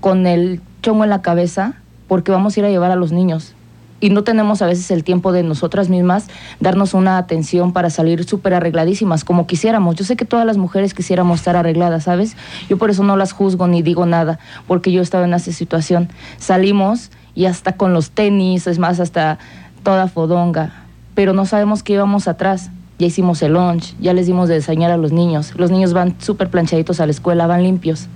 con 0.01 0.27
el 0.27 0.61
chongo 0.83 1.05
en 1.05 1.11
la 1.11 1.23
cabeza 1.23 1.75
porque 2.07 2.33
vamos 2.33 2.57
a 2.57 2.61
ir 2.61 2.67
a 2.67 2.71
llevar 2.71 2.91
a 2.91 2.97
los 2.97 3.13
niños. 3.13 3.55
Y 4.01 4.11
no 4.11 4.23
tenemos 4.23 4.63
a 4.63 4.67
veces 4.67 4.93
el 4.93 5.03
tiempo 5.03 5.33
de 5.33 5.43
nosotras 5.43 5.89
mismas 5.89 6.29
darnos 6.61 6.95
una 6.95 7.19
atención 7.19 7.73
para 7.73 7.91
salir 7.91 8.23
súper 8.23 8.55
arregladísimas 8.55 9.25
como 9.25 9.49
quisiéramos. 9.49 9.97
Yo 9.97 10.05
sé 10.05 10.17
que 10.17 10.25
todas 10.25 10.47
las 10.47 10.57
mujeres 10.57 10.95
quisiéramos 10.95 11.41
estar 11.41 11.57
arregladas, 11.57 12.05
¿sabes? 12.05 12.37
Yo 12.69 12.79
por 12.79 12.91
eso 12.91 13.03
no 13.03 13.17
las 13.17 13.33
juzgo 13.33 13.67
ni 13.67 13.83
digo 13.83 14.07
nada, 14.07 14.39
porque 14.69 14.93
yo 14.93 15.03
estaba 15.03 15.25
en 15.25 15.35
esa 15.35 15.53
situación. 15.53 16.09
Salimos 16.39 17.11
y 17.35 17.47
hasta 17.47 17.73
con 17.73 17.93
los 17.93 18.11
tenis, 18.13 18.69
es 18.69 18.79
más, 18.79 19.01
hasta 19.01 19.39
toda 19.83 20.07
fodonga, 20.07 20.85
pero 21.17 21.33
no 21.33 21.45
sabemos 21.45 21.83
qué 21.83 21.95
íbamos 21.95 22.29
atrás. 22.29 22.71
Ya 22.99 23.07
hicimos 23.07 23.43
el 23.43 23.53
lunch, 23.53 23.95
ya 24.01 24.13
les 24.13 24.27
dimos 24.27 24.49
de 24.49 24.55
desayunar 24.55 24.91
a 24.91 24.97
los 24.97 25.13
niños. 25.13 25.53
Los 25.57 25.71
niños 25.71 25.93
van 25.93 26.17
súper 26.19 26.51
planchaditos 26.51 27.01
a 27.01 27.07
la 27.07 27.13
escuela, 27.13 27.47
van 27.47 27.63
limpios. 27.63 28.09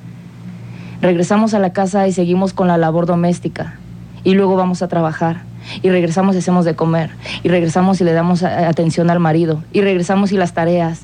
Regresamos 1.01 1.55
a 1.55 1.59
la 1.59 1.73
casa 1.73 2.07
y 2.09 2.13
seguimos 2.13 2.53
con 2.53 2.69
la 2.69 2.79
labor 2.79 3.07
doméstica. 3.07 3.79
Y 4.25 4.35
luego 4.35 4.57
vamos 4.57 4.83
a 4.83 4.89
trabajar. 4.89 5.43
Y 5.83 5.91
regresamos 5.91 6.35
y 6.35 6.39
hacemos 6.39 6.65
de 6.65 6.75
comer. 6.75 7.11
Y 7.43 7.49
regresamos 7.49 8.01
y 8.01 8.05
le 8.05 8.13
damos 8.13 8.43
atención 8.43 9.11
al 9.11 9.21
marido. 9.21 9.63
Y 9.73 9.83
regresamos 9.83 10.33
y 10.33 10.37
las 10.37 10.53
tareas 10.53 11.03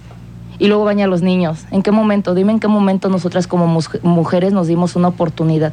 y 0.59 0.67
luego 0.67 0.85
baña 0.85 1.05
a 1.05 1.09
los 1.09 1.23
niños. 1.23 1.67
¿En 1.71 1.83
qué 1.83 1.91
momento? 1.91 2.35
Dime 2.35 2.53
en 2.53 2.61
qué 2.61 2.69
momento 2.69 3.09
nosotras 3.09 3.47
como 3.47 3.81
mujeres 4.03 4.53
nos 4.53 4.67
dimos 4.67 4.97
una 4.97 5.09
oportunidad. 5.09 5.73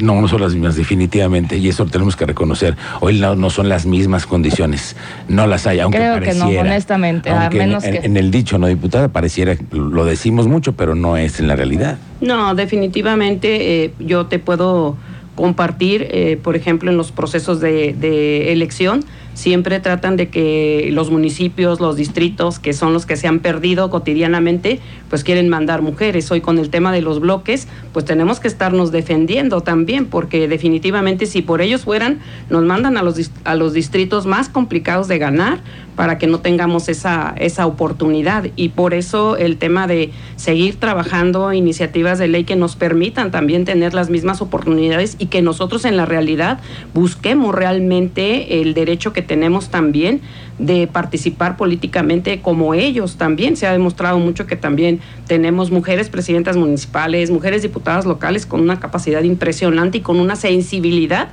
No, 0.00 0.20
no 0.20 0.28
son 0.28 0.40
las 0.40 0.54
mismas, 0.54 0.76
definitivamente, 0.76 1.56
y 1.56 1.68
eso 1.68 1.84
lo 1.84 1.90
tenemos 1.90 2.16
que 2.16 2.26
reconocer. 2.26 2.76
Hoy 3.00 3.18
no, 3.18 3.50
son 3.50 3.68
las 3.68 3.86
mismas 3.86 4.26
condiciones, 4.26 4.96
no 5.28 5.46
las 5.46 5.66
hay, 5.66 5.80
aunque 5.80 5.98
Creo 5.98 6.20
que 6.20 6.34
no, 6.34 6.48
honestamente, 6.48 7.30
a 7.30 7.50
menos 7.50 7.84
en, 7.84 7.92
que... 7.92 8.06
en 8.06 8.16
el 8.16 8.30
dicho, 8.30 8.58
no 8.58 8.66
diputada, 8.66 9.08
pareciera, 9.08 9.56
lo 9.70 10.04
decimos 10.04 10.46
mucho, 10.46 10.72
pero 10.72 10.94
no 10.94 11.16
es 11.16 11.40
en 11.40 11.48
la 11.48 11.56
realidad. 11.56 11.98
No, 12.20 12.54
definitivamente 12.54 13.84
eh, 13.84 13.94
yo 13.98 14.26
te 14.26 14.38
puedo 14.38 14.96
compartir, 15.34 16.06
eh, 16.10 16.38
por 16.42 16.56
ejemplo, 16.56 16.90
en 16.90 16.96
los 16.96 17.12
procesos 17.12 17.60
de, 17.60 17.94
de 17.94 18.52
elección, 18.52 19.04
siempre 19.36 19.80
tratan 19.80 20.16
de 20.16 20.28
que 20.28 20.88
los 20.92 21.10
municipios, 21.10 21.78
los 21.78 21.94
distritos, 21.94 22.58
que 22.58 22.72
son 22.72 22.94
los 22.94 23.04
que 23.04 23.16
se 23.16 23.28
han 23.28 23.40
perdido 23.40 23.90
cotidianamente, 23.90 24.80
pues 25.10 25.24
quieren 25.24 25.50
mandar 25.50 25.82
mujeres. 25.82 26.30
Hoy 26.30 26.40
con 26.40 26.58
el 26.58 26.70
tema 26.70 26.90
de 26.90 27.02
los 27.02 27.20
bloques, 27.20 27.68
pues 27.92 28.06
tenemos 28.06 28.40
que 28.40 28.48
estarnos 28.48 28.92
defendiendo 28.92 29.60
también, 29.60 30.06
porque 30.06 30.48
definitivamente 30.48 31.26
si 31.26 31.42
por 31.42 31.60
ellos 31.60 31.84
fueran, 31.84 32.20
nos 32.48 32.64
mandan 32.64 32.96
a 32.96 33.02
los, 33.02 33.30
a 33.44 33.54
los 33.54 33.74
distritos 33.74 34.24
más 34.24 34.48
complicados 34.48 35.06
de 35.06 35.18
ganar 35.18 35.60
para 35.96 36.18
que 36.18 36.26
no 36.26 36.40
tengamos 36.40 36.88
esa, 36.88 37.34
esa 37.38 37.66
oportunidad. 37.66 38.46
Y 38.54 38.68
por 38.68 38.94
eso 38.94 39.36
el 39.36 39.56
tema 39.56 39.86
de 39.86 40.12
seguir 40.36 40.76
trabajando 40.76 41.52
iniciativas 41.52 42.18
de 42.18 42.28
ley 42.28 42.44
que 42.44 42.54
nos 42.54 42.76
permitan 42.76 43.30
también 43.30 43.64
tener 43.64 43.94
las 43.94 44.10
mismas 44.10 44.42
oportunidades 44.42 45.16
y 45.18 45.26
que 45.26 45.42
nosotros 45.42 45.84
en 45.84 45.96
la 45.96 46.04
realidad 46.04 46.60
busquemos 46.94 47.54
realmente 47.54 48.60
el 48.60 48.74
derecho 48.74 49.12
que 49.12 49.22
tenemos 49.22 49.70
también 49.70 50.20
de 50.58 50.86
participar 50.86 51.56
políticamente 51.56 52.40
como 52.40 52.74
ellos 52.74 53.16
también. 53.16 53.56
Se 53.56 53.66
ha 53.66 53.72
demostrado 53.72 54.18
mucho 54.18 54.46
que 54.46 54.56
también 54.56 55.00
tenemos 55.26 55.70
mujeres 55.70 56.10
presidentas 56.10 56.56
municipales, 56.56 57.30
mujeres 57.30 57.62
diputadas 57.62 58.04
locales 58.04 58.46
con 58.46 58.60
una 58.60 58.80
capacidad 58.80 59.22
impresionante 59.22 59.98
y 59.98 60.00
con 60.02 60.18
una 60.18 60.36
sensibilidad 60.36 61.28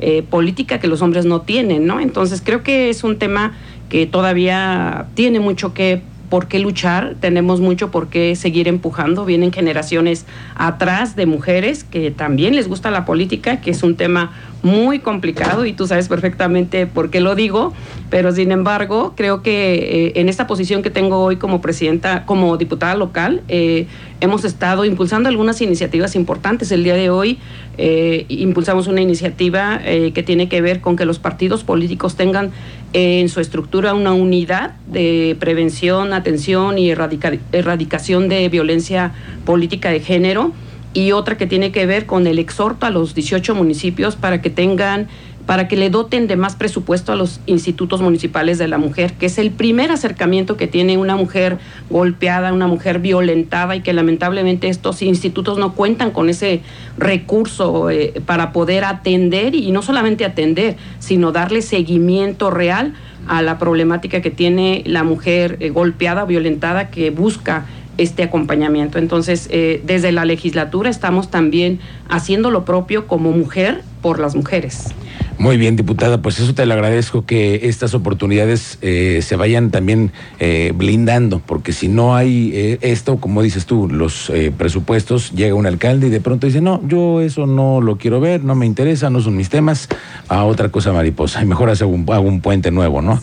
eh, 0.00 0.22
política 0.22 0.78
que 0.78 0.86
los 0.86 1.02
hombres 1.02 1.24
no 1.24 1.40
tienen, 1.40 1.86
¿no? 1.86 1.98
Entonces 1.98 2.40
creo 2.44 2.62
que 2.62 2.88
es 2.88 3.02
un 3.02 3.18
tema 3.18 3.54
que 3.88 4.06
todavía 4.06 5.06
tiene 5.14 5.40
mucho 5.40 5.74
que 5.74 6.02
por 6.28 6.46
qué 6.46 6.58
luchar, 6.58 7.16
tenemos 7.20 7.60
mucho 7.60 7.90
por 7.90 8.08
qué 8.08 8.36
seguir 8.36 8.68
empujando. 8.68 9.24
Vienen 9.24 9.52
generaciones 9.52 10.26
atrás 10.54 11.16
de 11.16 11.26
mujeres 11.26 11.84
que 11.84 12.10
también 12.10 12.54
les 12.54 12.68
gusta 12.68 12.90
la 12.90 13.04
política, 13.04 13.60
que 13.60 13.70
es 13.70 13.82
un 13.82 13.96
tema 13.96 14.32
muy 14.62 14.98
complicado 14.98 15.66
y 15.66 15.72
tú 15.72 15.86
sabes 15.86 16.08
perfectamente 16.08 16.86
por 16.86 17.10
qué 17.10 17.20
lo 17.20 17.34
digo, 17.34 17.72
pero 18.10 18.32
sin 18.32 18.50
embargo 18.50 19.14
creo 19.16 19.42
que 19.42 19.74
eh, 19.74 20.12
en 20.16 20.28
esta 20.28 20.46
posición 20.46 20.82
que 20.82 20.90
tengo 20.90 21.18
hoy 21.18 21.36
como 21.36 21.60
presidenta, 21.60 22.26
como 22.26 22.56
diputada 22.56 22.96
local, 22.96 23.42
eh, 23.48 23.86
hemos 24.20 24.44
estado 24.44 24.84
impulsando 24.84 25.28
algunas 25.28 25.60
iniciativas 25.60 26.16
importantes. 26.16 26.72
El 26.72 26.82
día 26.82 26.94
de 26.94 27.08
hoy 27.08 27.38
eh, 27.78 28.26
impulsamos 28.28 28.88
una 28.88 29.00
iniciativa 29.00 29.78
que 29.78 30.22
tiene 30.24 30.48
que 30.48 30.60
ver 30.60 30.80
con 30.80 30.96
que 30.96 31.04
los 31.04 31.20
partidos 31.20 31.62
políticos 31.62 32.16
tengan 32.16 32.50
en 32.92 33.28
su 33.28 33.40
estructura 33.40 33.94
una 33.94 34.12
unidad 34.12 34.74
de 34.86 35.36
prevención, 35.38 36.12
atención 36.12 36.78
y 36.78 36.90
erradicación 36.90 38.28
de 38.28 38.48
violencia 38.48 39.12
política 39.44 39.90
de 39.90 40.00
género 40.00 40.52
y 40.94 41.12
otra 41.12 41.36
que 41.36 41.46
tiene 41.46 41.70
que 41.70 41.86
ver 41.86 42.06
con 42.06 42.26
el 42.26 42.38
exhorto 42.38 42.86
a 42.86 42.90
los 42.90 43.14
18 43.14 43.54
municipios 43.54 44.16
para 44.16 44.40
que 44.40 44.50
tengan 44.50 45.08
para 45.48 45.66
que 45.66 45.76
le 45.78 45.88
doten 45.88 46.26
de 46.26 46.36
más 46.36 46.56
presupuesto 46.56 47.10
a 47.10 47.16
los 47.16 47.40
institutos 47.46 48.02
municipales 48.02 48.58
de 48.58 48.68
la 48.68 48.76
mujer, 48.76 49.14
que 49.14 49.24
es 49.24 49.38
el 49.38 49.50
primer 49.50 49.90
acercamiento 49.90 50.58
que 50.58 50.66
tiene 50.66 50.98
una 50.98 51.16
mujer 51.16 51.56
golpeada, 51.88 52.52
una 52.52 52.66
mujer 52.66 52.98
violentada 52.98 53.74
y 53.74 53.80
que 53.80 53.94
lamentablemente 53.94 54.68
estos 54.68 55.00
institutos 55.00 55.56
no 55.56 55.72
cuentan 55.72 56.10
con 56.10 56.28
ese 56.28 56.60
recurso 56.98 57.88
eh, 57.88 58.20
para 58.26 58.52
poder 58.52 58.84
atender 58.84 59.54
y 59.54 59.70
no 59.70 59.80
solamente 59.80 60.26
atender, 60.26 60.76
sino 60.98 61.32
darle 61.32 61.62
seguimiento 61.62 62.50
real 62.50 62.92
a 63.26 63.40
la 63.40 63.58
problemática 63.58 64.20
que 64.20 64.30
tiene 64.30 64.82
la 64.84 65.02
mujer 65.02 65.56
eh, 65.60 65.70
golpeada, 65.70 66.26
violentada, 66.26 66.90
que 66.90 67.08
busca 67.08 67.64
este 67.96 68.22
acompañamiento. 68.22 68.98
Entonces, 68.98 69.48
eh, 69.50 69.82
desde 69.86 70.12
la 70.12 70.26
legislatura 70.26 70.90
estamos 70.90 71.30
también 71.30 71.80
haciendo 72.10 72.50
lo 72.50 72.66
propio 72.66 73.06
como 73.06 73.32
mujer 73.32 73.80
por 74.02 74.20
las 74.20 74.36
mujeres. 74.36 74.94
Muy 75.38 75.56
bien, 75.56 75.76
diputada, 75.76 76.20
pues 76.20 76.40
eso 76.40 76.52
te 76.52 76.66
lo 76.66 76.74
agradezco 76.74 77.24
que 77.24 77.60
estas 77.68 77.94
oportunidades 77.94 78.76
eh, 78.82 79.20
se 79.22 79.36
vayan 79.36 79.70
también 79.70 80.10
eh, 80.40 80.72
blindando, 80.74 81.38
porque 81.38 81.72
si 81.72 81.86
no 81.86 82.16
hay 82.16 82.50
eh, 82.52 82.78
esto, 82.82 83.18
como 83.18 83.40
dices 83.40 83.64
tú, 83.64 83.88
los 83.88 84.32
presupuestos, 84.56 85.30
llega 85.30 85.54
un 85.54 85.66
alcalde 85.66 86.08
y 86.08 86.10
de 86.10 86.20
pronto 86.20 86.48
dice, 86.48 86.60
no, 86.60 86.80
yo 86.88 87.20
eso 87.20 87.46
no 87.46 87.80
lo 87.80 87.98
quiero 87.98 88.20
ver, 88.20 88.42
no 88.42 88.56
me 88.56 88.66
interesa, 88.66 89.10
no 89.10 89.20
son 89.20 89.36
mis 89.36 89.48
temas, 89.48 89.88
a 90.26 90.42
otra 90.42 90.70
cosa 90.70 90.92
mariposa, 90.92 91.40
y 91.40 91.46
mejor 91.46 91.70
hago 91.70 91.86
un, 91.86 92.04
hago 92.12 92.26
un 92.26 92.40
puente 92.40 92.72
nuevo, 92.72 93.00
¿no? 93.00 93.20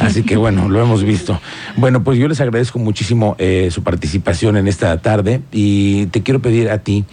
Así 0.00 0.22
que 0.22 0.38
bueno, 0.38 0.70
lo 0.70 0.80
hemos 0.80 1.04
visto. 1.04 1.38
Bueno, 1.76 2.02
pues 2.02 2.18
yo 2.18 2.28
les 2.28 2.40
agradezco 2.40 2.78
muchísimo 2.78 3.36
su 3.68 3.82
participación 3.82 4.56
en 4.56 4.68
esta 4.68 4.96
tarde 5.02 5.42
y 5.52 6.06
te 6.06 6.22
quiero 6.22 6.40
pedir 6.40 6.70
a 6.70 6.78
ti, 6.78 7.04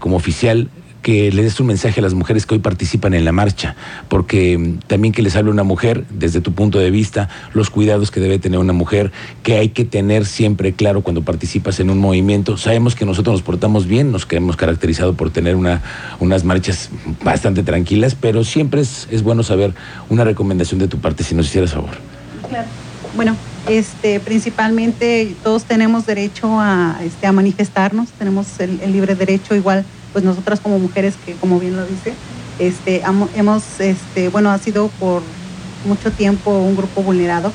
como 0.00 0.16
oficial, 0.16 0.68
que 1.04 1.30
le 1.30 1.42
des 1.42 1.60
un 1.60 1.66
mensaje 1.66 2.00
a 2.00 2.02
las 2.02 2.14
mujeres 2.14 2.46
que 2.46 2.54
hoy 2.54 2.60
participan 2.60 3.12
en 3.12 3.26
la 3.26 3.30
marcha, 3.30 3.76
porque 4.08 4.56
mm, 4.56 4.78
también 4.86 5.12
que 5.12 5.20
les 5.20 5.36
hable 5.36 5.50
una 5.50 5.62
mujer, 5.62 6.06
desde 6.08 6.40
tu 6.40 6.54
punto 6.54 6.78
de 6.78 6.90
vista, 6.90 7.28
los 7.52 7.68
cuidados 7.68 8.10
que 8.10 8.20
debe 8.20 8.38
tener 8.38 8.58
una 8.58 8.72
mujer, 8.72 9.12
que 9.42 9.58
hay 9.58 9.68
que 9.68 9.84
tener 9.84 10.24
siempre 10.24 10.72
claro 10.72 11.02
cuando 11.02 11.22
participas 11.22 11.78
en 11.78 11.90
un 11.90 11.98
movimiento. 11.98 12.56
Sabemos 12.56 12.94
que 12.94 13.04
nosotros 13.04 13.34
nos 13.34 13.42
portamos 13.42 13.86
bien, 13.86 14.12
nos 14.12 14.26
hemos 14.30 14.56
caracterizado 14.56 15.12
por 15.12 15.28
tener 15.28 15.56
una, 15.56 15.82
unas 16.20 16.42
marchas 16.42 16.88
bastante 17.22 17.62
tranquilas, 17.62 18.16
pero 18.18 18.42
siempre 18.42 18.80
es, 18.80 19.06
es 19.10 19.22
bueno 19.22 19.42
saber 19.42 19.74
una 20.08 20.24
recomendación 20.24 20.80
de 20.80 20.88
tu 20.88 21.00
parte, 21.00 21.22
si 21.22 21.34
nos 21.34 21.46
hicieras 21.46 21.74
favor. 21.74 21.90
Claro. 22.48 22.66
Bueno, 23.14 23.36
este, 23.68 24.20
principalmente 24.20 25.34
todos 25.42 25.64
tenemos 25.64 26.06
derecho 26.06 26.58
a, 26.58 26.98
este, 27.04 27.26
a 27.26 27.32
manifestarnos, 27.32 28.08
tenemos 28.18 28.58
el, 28.58 28.80
el 28.80 28.92
libre 28.92 29.14
derecho 29.14 29.54
igual 29.54 29.84
pues 30.14 30.24
nosotras 30.24 30.60
como 30.60 30.78
mujeres 30.78 31.14
que 31.26 31.34
como 31.34 31.58
bien 31.58 31.76
lo 31.76 31.84
dice, 31.84 32.14
este, 32.60 33.02
hemos, 33.34 33.80
este, 33.80 34.28
bueno, 34.28 34.50
ha 34.50 34.58
sido 34.58 34.88
por 35.00 35.22
mucho 35.86 36.10
tiempo 36.12 36.52
un 36.52 36.76
grupo 36.76 37.02
vulnerado 37.02 37.52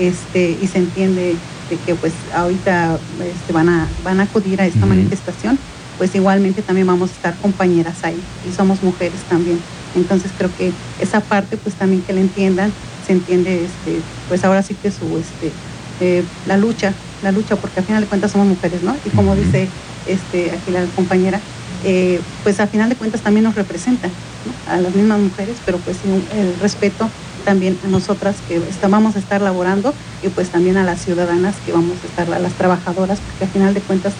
este, 0.00 0.56
y 0.60 0.66
se 0.66 0.78
entiende 0.78 1.36
de 1.70 1.76
que 1.84 1.94
pues 1.94 2.14
ahorita 2.34 2.98
este, 3.22 3.52
van, 3.52 3.68
a, 3.68 3.86
van 4.02 4.20
a 4.20 4.22
acudir 4.22 4.60
a 4.62 4.66
esta 4.66 4.86
manifestación, 4.86 5.58
pues 5.98 6.14
igualmente 6.14 6.62
también 6.62 6.86
vamos 6.86 7.10
a 7.10 7.12
estar 7.12 7.36
compañeras 7.36 8.02
ahí 8.04 8.18
y 8.50 8.54
somos 8.56 8.82
mujeres 8.82 9.20
también. 9.28 9.60
Entonces 9.94 10.30
creo 10.36 10.50
que 10.56 10.72
esa 11.00 11.20
parte 11.20 11.58
pues 11.58 11.74
también 11.74 12.00
que 12.02 12.14
la 12.14 12.20
entiendan, 12.20 12.72
se 13.06 13.12
entiende 13.12 13.66
este, 13.66 14.00
pues 14.28 14.44
ahora 14.44 14.62
sí 14.62 14.74
que 14.74 14.90
su, 14.90 15.04
este, 15.18 15.52
eh, 16.00 16.24
la 16.46 16.56
lucha, 16.56 16.94
la 17.22 17.32
lucha, 17.32 17.56
porque 17.56 17.80
al 17.80 17.86
final 17.86 18.02
de 18.02 18.08
cuentas 18.08 18.30
somos 18.30 18.46
mujeres, 18.46 18.82
¿no? 18.82 18.96
Y 19.04 19.10
como 19.10 19.36
dice 19.36 19.68
este, 20.06 20.52
aquí 20.52 20.70
la 20.70 20.84
compañera, 20.96 21.40
eh, 21.84 22.20
pues 22.42 22.60
al 22.60 22.68
final 22.68 22.88
de 22.88 22.96
cuentas 22.96 23.20
también 23.20 23.44
nos 23.44 23.54
representan 23.54 24.10
a 24.68 24.78
las 24.78 24.94
mismas 24.94 25.20
mujeres, 25.20 25.56
pero 25.64 25.78
pues 25.78 25.96
el 26.36 26.54
respeto 26.60 27.08
también 27.44 27.78
a 27.84 27.88
nosotras 27.88 28.36
que 28.46 28.60
vamos 28.88 29.16
a 29.16 29.18
estar 29.18 29.40
laborando 29.40 29.94
y 30.22 30.28
pues 30.28 30.50
también 30.50 30.76
a 30.76 30.84
las 30.84 31.00
ciudadanas 31.04 31.54
que 31.64 31.72
vamos 31.72 31.96
a 32.02 32.06
estar, 32.06 32.34
a 32.34 32.38
las 32.38 32.52
trabajadoras, 32.52 33.20
porque 33.20 33.44
al 33.44 33.50
final 33.50 33.74
de 33.74 33.80
cuentas 33.80 34.12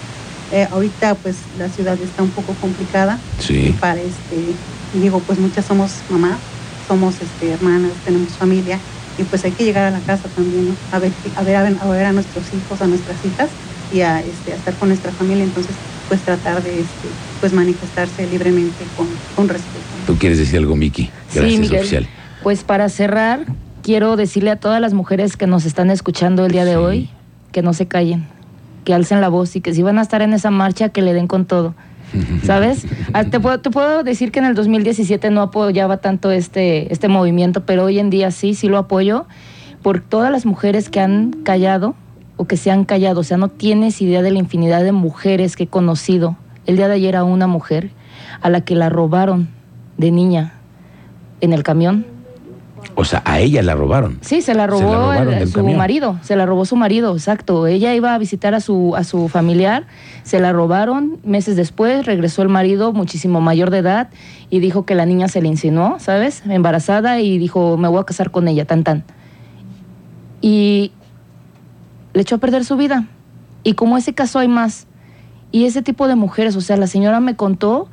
eh, 0.53 0.67
ahorita 0.71 1.15
pues 1.17 1.37
la 1.59 1.69
ciudad 1.69 1.99
está 2.00 2.23
un 2.23 2.31
poco 2.31 2.55
complicada. 2.61 3.19
Sí. 3.38 3.75
para 3.81 4.00
este, 4.00 4.55
digo, 4.95 5.21
pues 5.21 5.38
muchas 5.38 5.67
somos 5.67 5.91
mamás, 6.09 6.38
somos 6.87 7.17
este, 7.21 7.53
hermanas, 7.53 7.93
tenemos 8.05 8.31
familia 8.31 8.79
y 9.19 9.25
pues 9.25 9.45
hay 9.45 9.50
que 9.53 9.65
llegar 9.65 9.85
a 9.85 9.91
la 9.91 10.00
casa 10.00 10.29
también, 10.35 10.77
A 10.93 10.99
ver, 10.99 11.12
a 11.37 11.43
ver, 11.43 11.57
a 11.57 11.87
ver, 11.87 12.07
a 12.07 12.12
nuestros 12.12 12.45
hijos, 12.55 12.81
a 12.81 12.87
nuestras 12.87 13.17
hijas 13.25 13.50
y 13.93 14.00
a, 14.00 14.21
este, 14.21 14.53
a 14.53 14.57
estar 14.57 14.75
con 14.75 14.88
nuestra 14.88 15.12
familia, 15.12 15.45
entonces 15.45 15.75
pues 16.09 16.21
tratar 16.23 16.62
de 16.62 16.81
este, 16.81 17.09
pues 17.41 17.53
manifestarse 17.53 18.27
libremente 18.27 18.85
con, 18.97 19.07
con 19.37 19.49
respeto. 19.49 19.85
¿Tú 20.07 20.17
quieres 20.17 20.38
decir 20.38 20.59
algo, 20.59 20.75
Miki? 20.75 21.11
Gracias, 21.35 21.69
sí, 21.69 21.77
oficial. 21.77 22.09
Pues 22.43 22.65
para 22.65 22.88
cerrar, 22.88 23.45
quiero 23.83 24.17
decirle 24.17 24.50
a 24.50 24.57
todas 24.57 24.81
las 24.81 24.95
mujeres 24.95 25.37
que 25.37 25.47
nos 25.47 25.65
están 25.65 25.91
escuchando 25.91 26.47
el 26.47 26.53
día 26.53 26.65
de 26.65 26.77
hoy 26.77 27.11
que 27.53 27.62
no 27.62 27.73
se 27.73 27.87
callen, 27.87 28.27
que 28.85 28.95
alcen 28.95 29.21
la 29.21 29.29
voz 29.29 29.57
y 29.57 29.61
que 29.61 29.75
si 29.75 29.83
van 29.83 29.99
a 29.99 30.03
estar 30.03 30.23
en 30.23 30.33
esa 30.33 30.50
marcha, 30.50 30.91
que 30.91 31.03
le 31.03 31.12
den 31.12 31.27
con 31.27 31.45
todo. 31.45 31.75
¿Sabes? 32.45 32.87
Ah, 33.12 33.25
te 33.25 33.38
puedo, 33.38 33.61
te 33.61 33.71
puedo 33.71 34.03
decir 34.03 34.33
que 34.33 34.38
en 34.38 34.47
el 34.47 34.55
2017 34.55 35.31
no 35.31 35.43
apoyaba 35.43 35.99
tanto 35.99 36.31
este, 36.31 36.93
este 36.93 37.09
movimiento, 37.09 37.67
pero 37.67 37.85
hoy 37.85 37.99
en 37.99 38.11
día 38.11 38.31
sí, 38.31 38.55
sí 38.55 38.69
lo 38.69 38.79
apoyo 38.79 39.27
por 39.83 40.00
todas 40.00 40.33
las 40.33 40.47
mujeres 40.47 40.88
que 40.88 41.00
han 41.00 41.33
callado 41.45 41.95
o 42.38 42.47
que 42.47 42.57
se 42.57 42.71
han 42.71 42.87
callado. 42.87 43.21
O 43.21 43.25
sea, 43.25 43.37
no 43.37 43.49
tienes 43.49 44.00
idea 44.00 44.23
de 44.23 44.30
la 44.30 44.38
infinidad 44.38 44.83
de 44.83 44.92
mujeres 44.92 45.57
que 45.57 45.64
he 45.64 45.68
conocido. 45.68 46.37
El 46.64 46.76
día 46.76 46.88
de 46.88 46.95
ayer 46.95 47.16
a 47.16 47.25
una 47.25 47.47
mujer 47.47 47.90
a 48.40 48.49
la 48.49 48.62
que 48.62 48.75
la 48.75 48.88
robaron 48.88 49.49
de 49.99 50.11
niña 50.11 50.54
en 51.42 51.52
el 51.52 51.62
camión 51.62 52.07
o 52.95 53.04
sea, 53.04 53.23
a 53.25 53.40
ella 53.40 53.62
la 53.62 53.75
robaron. 53.75 54.18
Sí, 54.23 54.42
se 54.42 54.54
la 54.54 54.66
robó 54.66 55.12
su 55.47 55.62
marido, 55.62 56.18
se 56.23 56.37
la 56.37 56.47
robó 56.47 56.64
su 56.64 56.76
marido, 56.76 57.14
exacto. 57.14 57.66
Ella 57.66 57.95
iba 57.95 58.14
a 58.14 58.18
visitar 58.18 58.54
a 58.54 58.61
su, 58.61 58.95
a 58.97 59.04
su 59.04 59.28
familiar, 59.28 59.87
se 60.23 60.40
la 60.40 60.52
robaron, 60.52 61.18
meses 61.25 61.57
después 61.57 62.07
regresó 62.07 62.42
el 62.42 62.49
marido 62.49 62.92
muchísimo 62.92 63.40
mayor 63.40 63.71
de 63.71 63.78
edad 63.78 64.09
y 64.50 64.61
dijo 64.61 64.85
que 64.85 64.95
la 64.95 65.07
niña 65.07 65.28
se 65.28 65.40
le 65.42 65.49
insinuó, 65.49 65.99
¿sabes? 65.99 66.42
Embarazada 66.49 67.21
y 67.21 67.38
dijo, 67.38 67.76
me 67.76 67.88
voy 67.88 68.00
a 68.00 68.04
casar 68.04 68.30
con 68.30 68.49
ella, 68.49 68.64
tan 68.64 68.85
tan. 68.85 69.04
Y 70.40 70.92
le 72.15 72.23
echó 72.23 72.37
a 72.37 72.38
perder 72.38 72.65
su 72.65 72.77
vida. 72.77 73.07
Y 73.65 73.75
como 73.75 73.97
ese 73.97 74.15
caso 74.15 74.38
hay 74.38 74.49
más, 74.49 74.87
y 75.50 75.65
ese 75.65 75.83
tipo 75.83 76.09
de 76.09 76.15
mujeres, 76.15 76.57
o 76.57 76.61
sea, 76.61 76.77
la 76.77 76.87
señora 76.87 77.21
me 77.21 77.37
contó 77.37 77.88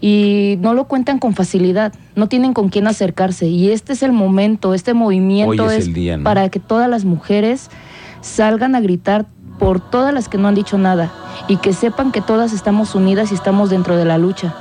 y 0.00 0.56
no 0.60 0.74
lo 0.74 0.84
cuentan 0.84 1.18
con 1.18 1.34
facilidad, 1.34 1.92
no 2.14 2.28
tienen 2.28 2.52
con 2.52 2.68
quién 2.68 2.86
acercarse 2.86 3.48
y 3.48 3.70
este 3.70 3.94
es 3.94 4.02
el 4.02 4.12
momento, 4.12 4.74
este 4.74 4.94
movimiento 4.94 5.70
es, 5.70 5.90
para 6.22 6.48
que 6.50 6.60
todas 6.60 6.88
las 6.88 7.04
mujeres 7.04 7.70
salgan 8.20 8.74
a 8.74 8.80
gritar 8.80 9.26
por 9.58 9.80
todas 9.80 10.14
las 10.14 10.28
que 10.28 10.38
no 10.38 10.48
han 10.48 10.54
dicho 10.54 10.78
nada 10.78 11.10
y 11.48 11.56
que 11.56 11.72
sepan 11.72 12.12
que 12.12 12.20
todas 12.20 12.52
estamos 12.52 12.94
unidas 12.94 13.32
y 13.32 13.34
estamos 13.34 13.70
dentro 13.70 13.96
de 13.96 14.04
la 14.04 14.18
lucha. 14.18 14.54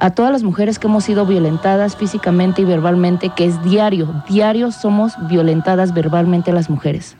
A 0.00 0.10
todas 0.10 0.30
las 0.30 0.42
mujeres 0.42 0.78
que 0.78 0.86
hemos 0.86 1.04
sido 1.04 1.26
violentadas 1.26 1.96
físicamente 1.96 2.62
y 2.62 2.64
verbalmente, 2.64 3.30
que 3.30 3.44
es 3.44 3.62
diario, 3.64 4.22
diario 4.28 4.70
somos 4.70 5.14
violentadas 5.28 5.92
verbalmente 5.92 6.52
las 6.52 6.70
mujeres. 6.70 7.16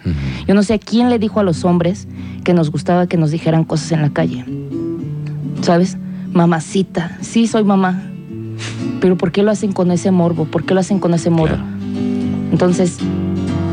Yo 0.46 0.54
no 0.54 0.62
sé 0.62 0.74
a 0.74 0.78
quién 0.78 1.10
le 1.10 1.18
dijo 1.18 1.40
a 1.40 1.42
los 1.42 1.64
hombres 1.64 2.06
que 2.44 2.54
nos 2.54 2.70
gustaba 2.70 3.06
que 3.06 3.16
nos 3.16 3.30
dijeran 3.30 3.64
cosas 3.64 3.92
en 3.92 4.02
la 4.02 4.10
calle. 4.10 4.44
¿Sabes? 5.62 5.98
mamacita, 6.32 7.16
sí 7.20 7.46
soy 7.46 7.64
mamá, 7.64 8.02
pero 9.00 9.16
¿por 9.16 9.32
qué 9.32 9.42
lo 9.42 9.50
hacen 9.50 9.72
con 9.72 9.90
ese 9.90 10.10
morbo? 10.10 10.44
¿Por 10.44 10.64
qué 10.64 10.74
lo 10.74 10.80
hacen 10.80 10.98
con 10.98 11.14
ese 11.14 11.30
modo? 11.30 11.56
Entonces, 12.52 12.98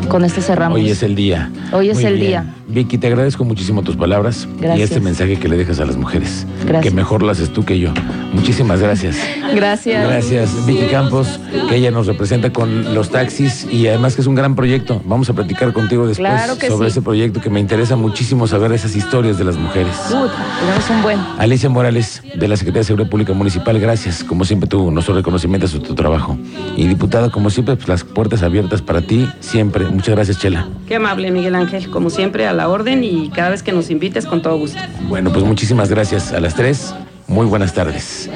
con 0.08 0.24
esto 0.24 0.42
cerramos. 0.42 0.78
Hoy 0.78 0.90
es 0.90 1.04
el 1.04 1.16
día. 1.16 1.52
Hoy 1.72 1.90
es 1.90 2.04
el 2.04 2.20
día. 2.20 2.54
Vicky, 2.68 2.98
te 2.98 3.08
agradezco 3.08 3.44
muchísimo 3.44 3.84
tus 3.84 3.96
palabras 3.96 4.48
y 4.62 4.82
este 4.82 5.00
mensaje 5.00 5.38
que 5.38 5.48
le 5.48 5.58
dejas 5.58 5.80
a 5.80 5.86
las 5.86 5.98
mujeres. 5.98 6.46
Gracias. 6.66 6.84
Que 6.84 6.92
mejor 6.92 7.22
lo 7.24 7.32
haces 7.32 7.52
tú 7.52 7.64
que 7.64 7.80
yo. 7.80 7.94
Muchísimas 8.36 8.82
gracias. 8.82 9.18
Gracias. 9.54 10.08
Gracias, 10.08 10.66
Vicky 10.66 10.88
Campos, 10.88 11.40
que 11.70 11.76
ella 11.78 11.90
nos 11.90 12.06
representa 12.06 12.52
con 12.52 12.94
los 12.94 13.10
taxis 13.10 13.66
y 13.72 13.88
además 13.88 14.16
que 14.16 14.22
es 14.22 14.28
un 14.28 14.36
gran 14.36 14.56
proyecto. 14.56 15.02
Vamos 15.06 15.30
a 15.30 15.34
platicar 15.34 15.72
contigo 15.72 16.06
después 16.06 16.42
sobre 16.68 16.90
ese 16.90 17.02
proyecto 17.02 17.42
que 17.42 17.50
me 17.50 17.60
interesa 17.60 17.96
muchísimo 17.96 18.46
saber 18.46 18.74
esas 18.74 18.96
historias 18.96 19.38
de 19.38 19.46
las 19.46 19.58
mujeres. 19.58 19.96
tenemos 20.10 20.90
un 20.90 21.02
buen. 21.02 21.20
Alicia 21.38 21.70
Morales, 21.70 22.22
de 22.36 22.48
la 22.48 22.58
Secretaría 22.58 22.82
de 22.82 22.86
Seguridad 22.86 23.10
Pública 23.10 23.34
Municipal, 23.34 23.80
gracias. 23.80 24.24
Como 24.24 24.44
siempre, 24.44 24.68
tú, 24.68 24.92
nuestro 24.92 25.16
reconocimiento 25.16 25.66
a 25.66 25.70
tu 25.70 25.96
trabajo. 25.96 26.38
Y 26.76 26.88
diputada, 26.88 27.30
como 27.30 27.50
siempre, 27.50 27.76
pues, 27.76 27.88
las 27.88 28.04
puertas 28.04 28.44
abiertas 28.44 28.82
para 28.82 29.02
ti, 29.02 29.30
siempre. 29.40 29.86
Muchas 29.86 30.16
gracias, 30.16 30.40
Chela. 30.40 30.68
Qué 30.88 30.96
amable, 30.96 31.32
Miguel 31.32 31.56
Ángel. 31.56 31.90
Como 31.90 32.10
siempre, 32.10 32.48
a 32.48 32.54
la 32.54 32.68
orden 32.68 33.04
y 33.04 33.30
cada 33.30 33.50
vez 33.50 33.64
que 33.64 33.72
nos 33.72 33.90
invites, 33.90 34.26
con 34.26 34.42
todo 34.42 34.58
gusto. 34.58 34.80
Bueno, 35.08 35.32
pues 35.32 35.46
muchísimas 35.46 35.90
gracias 35.90 36.34
a 36.34 36.40
las 36.40 36.56
tres. 36.56 36.94
Muy 37.28 37.46
buenas 37.46 37.74
tardes. 37.74 38.30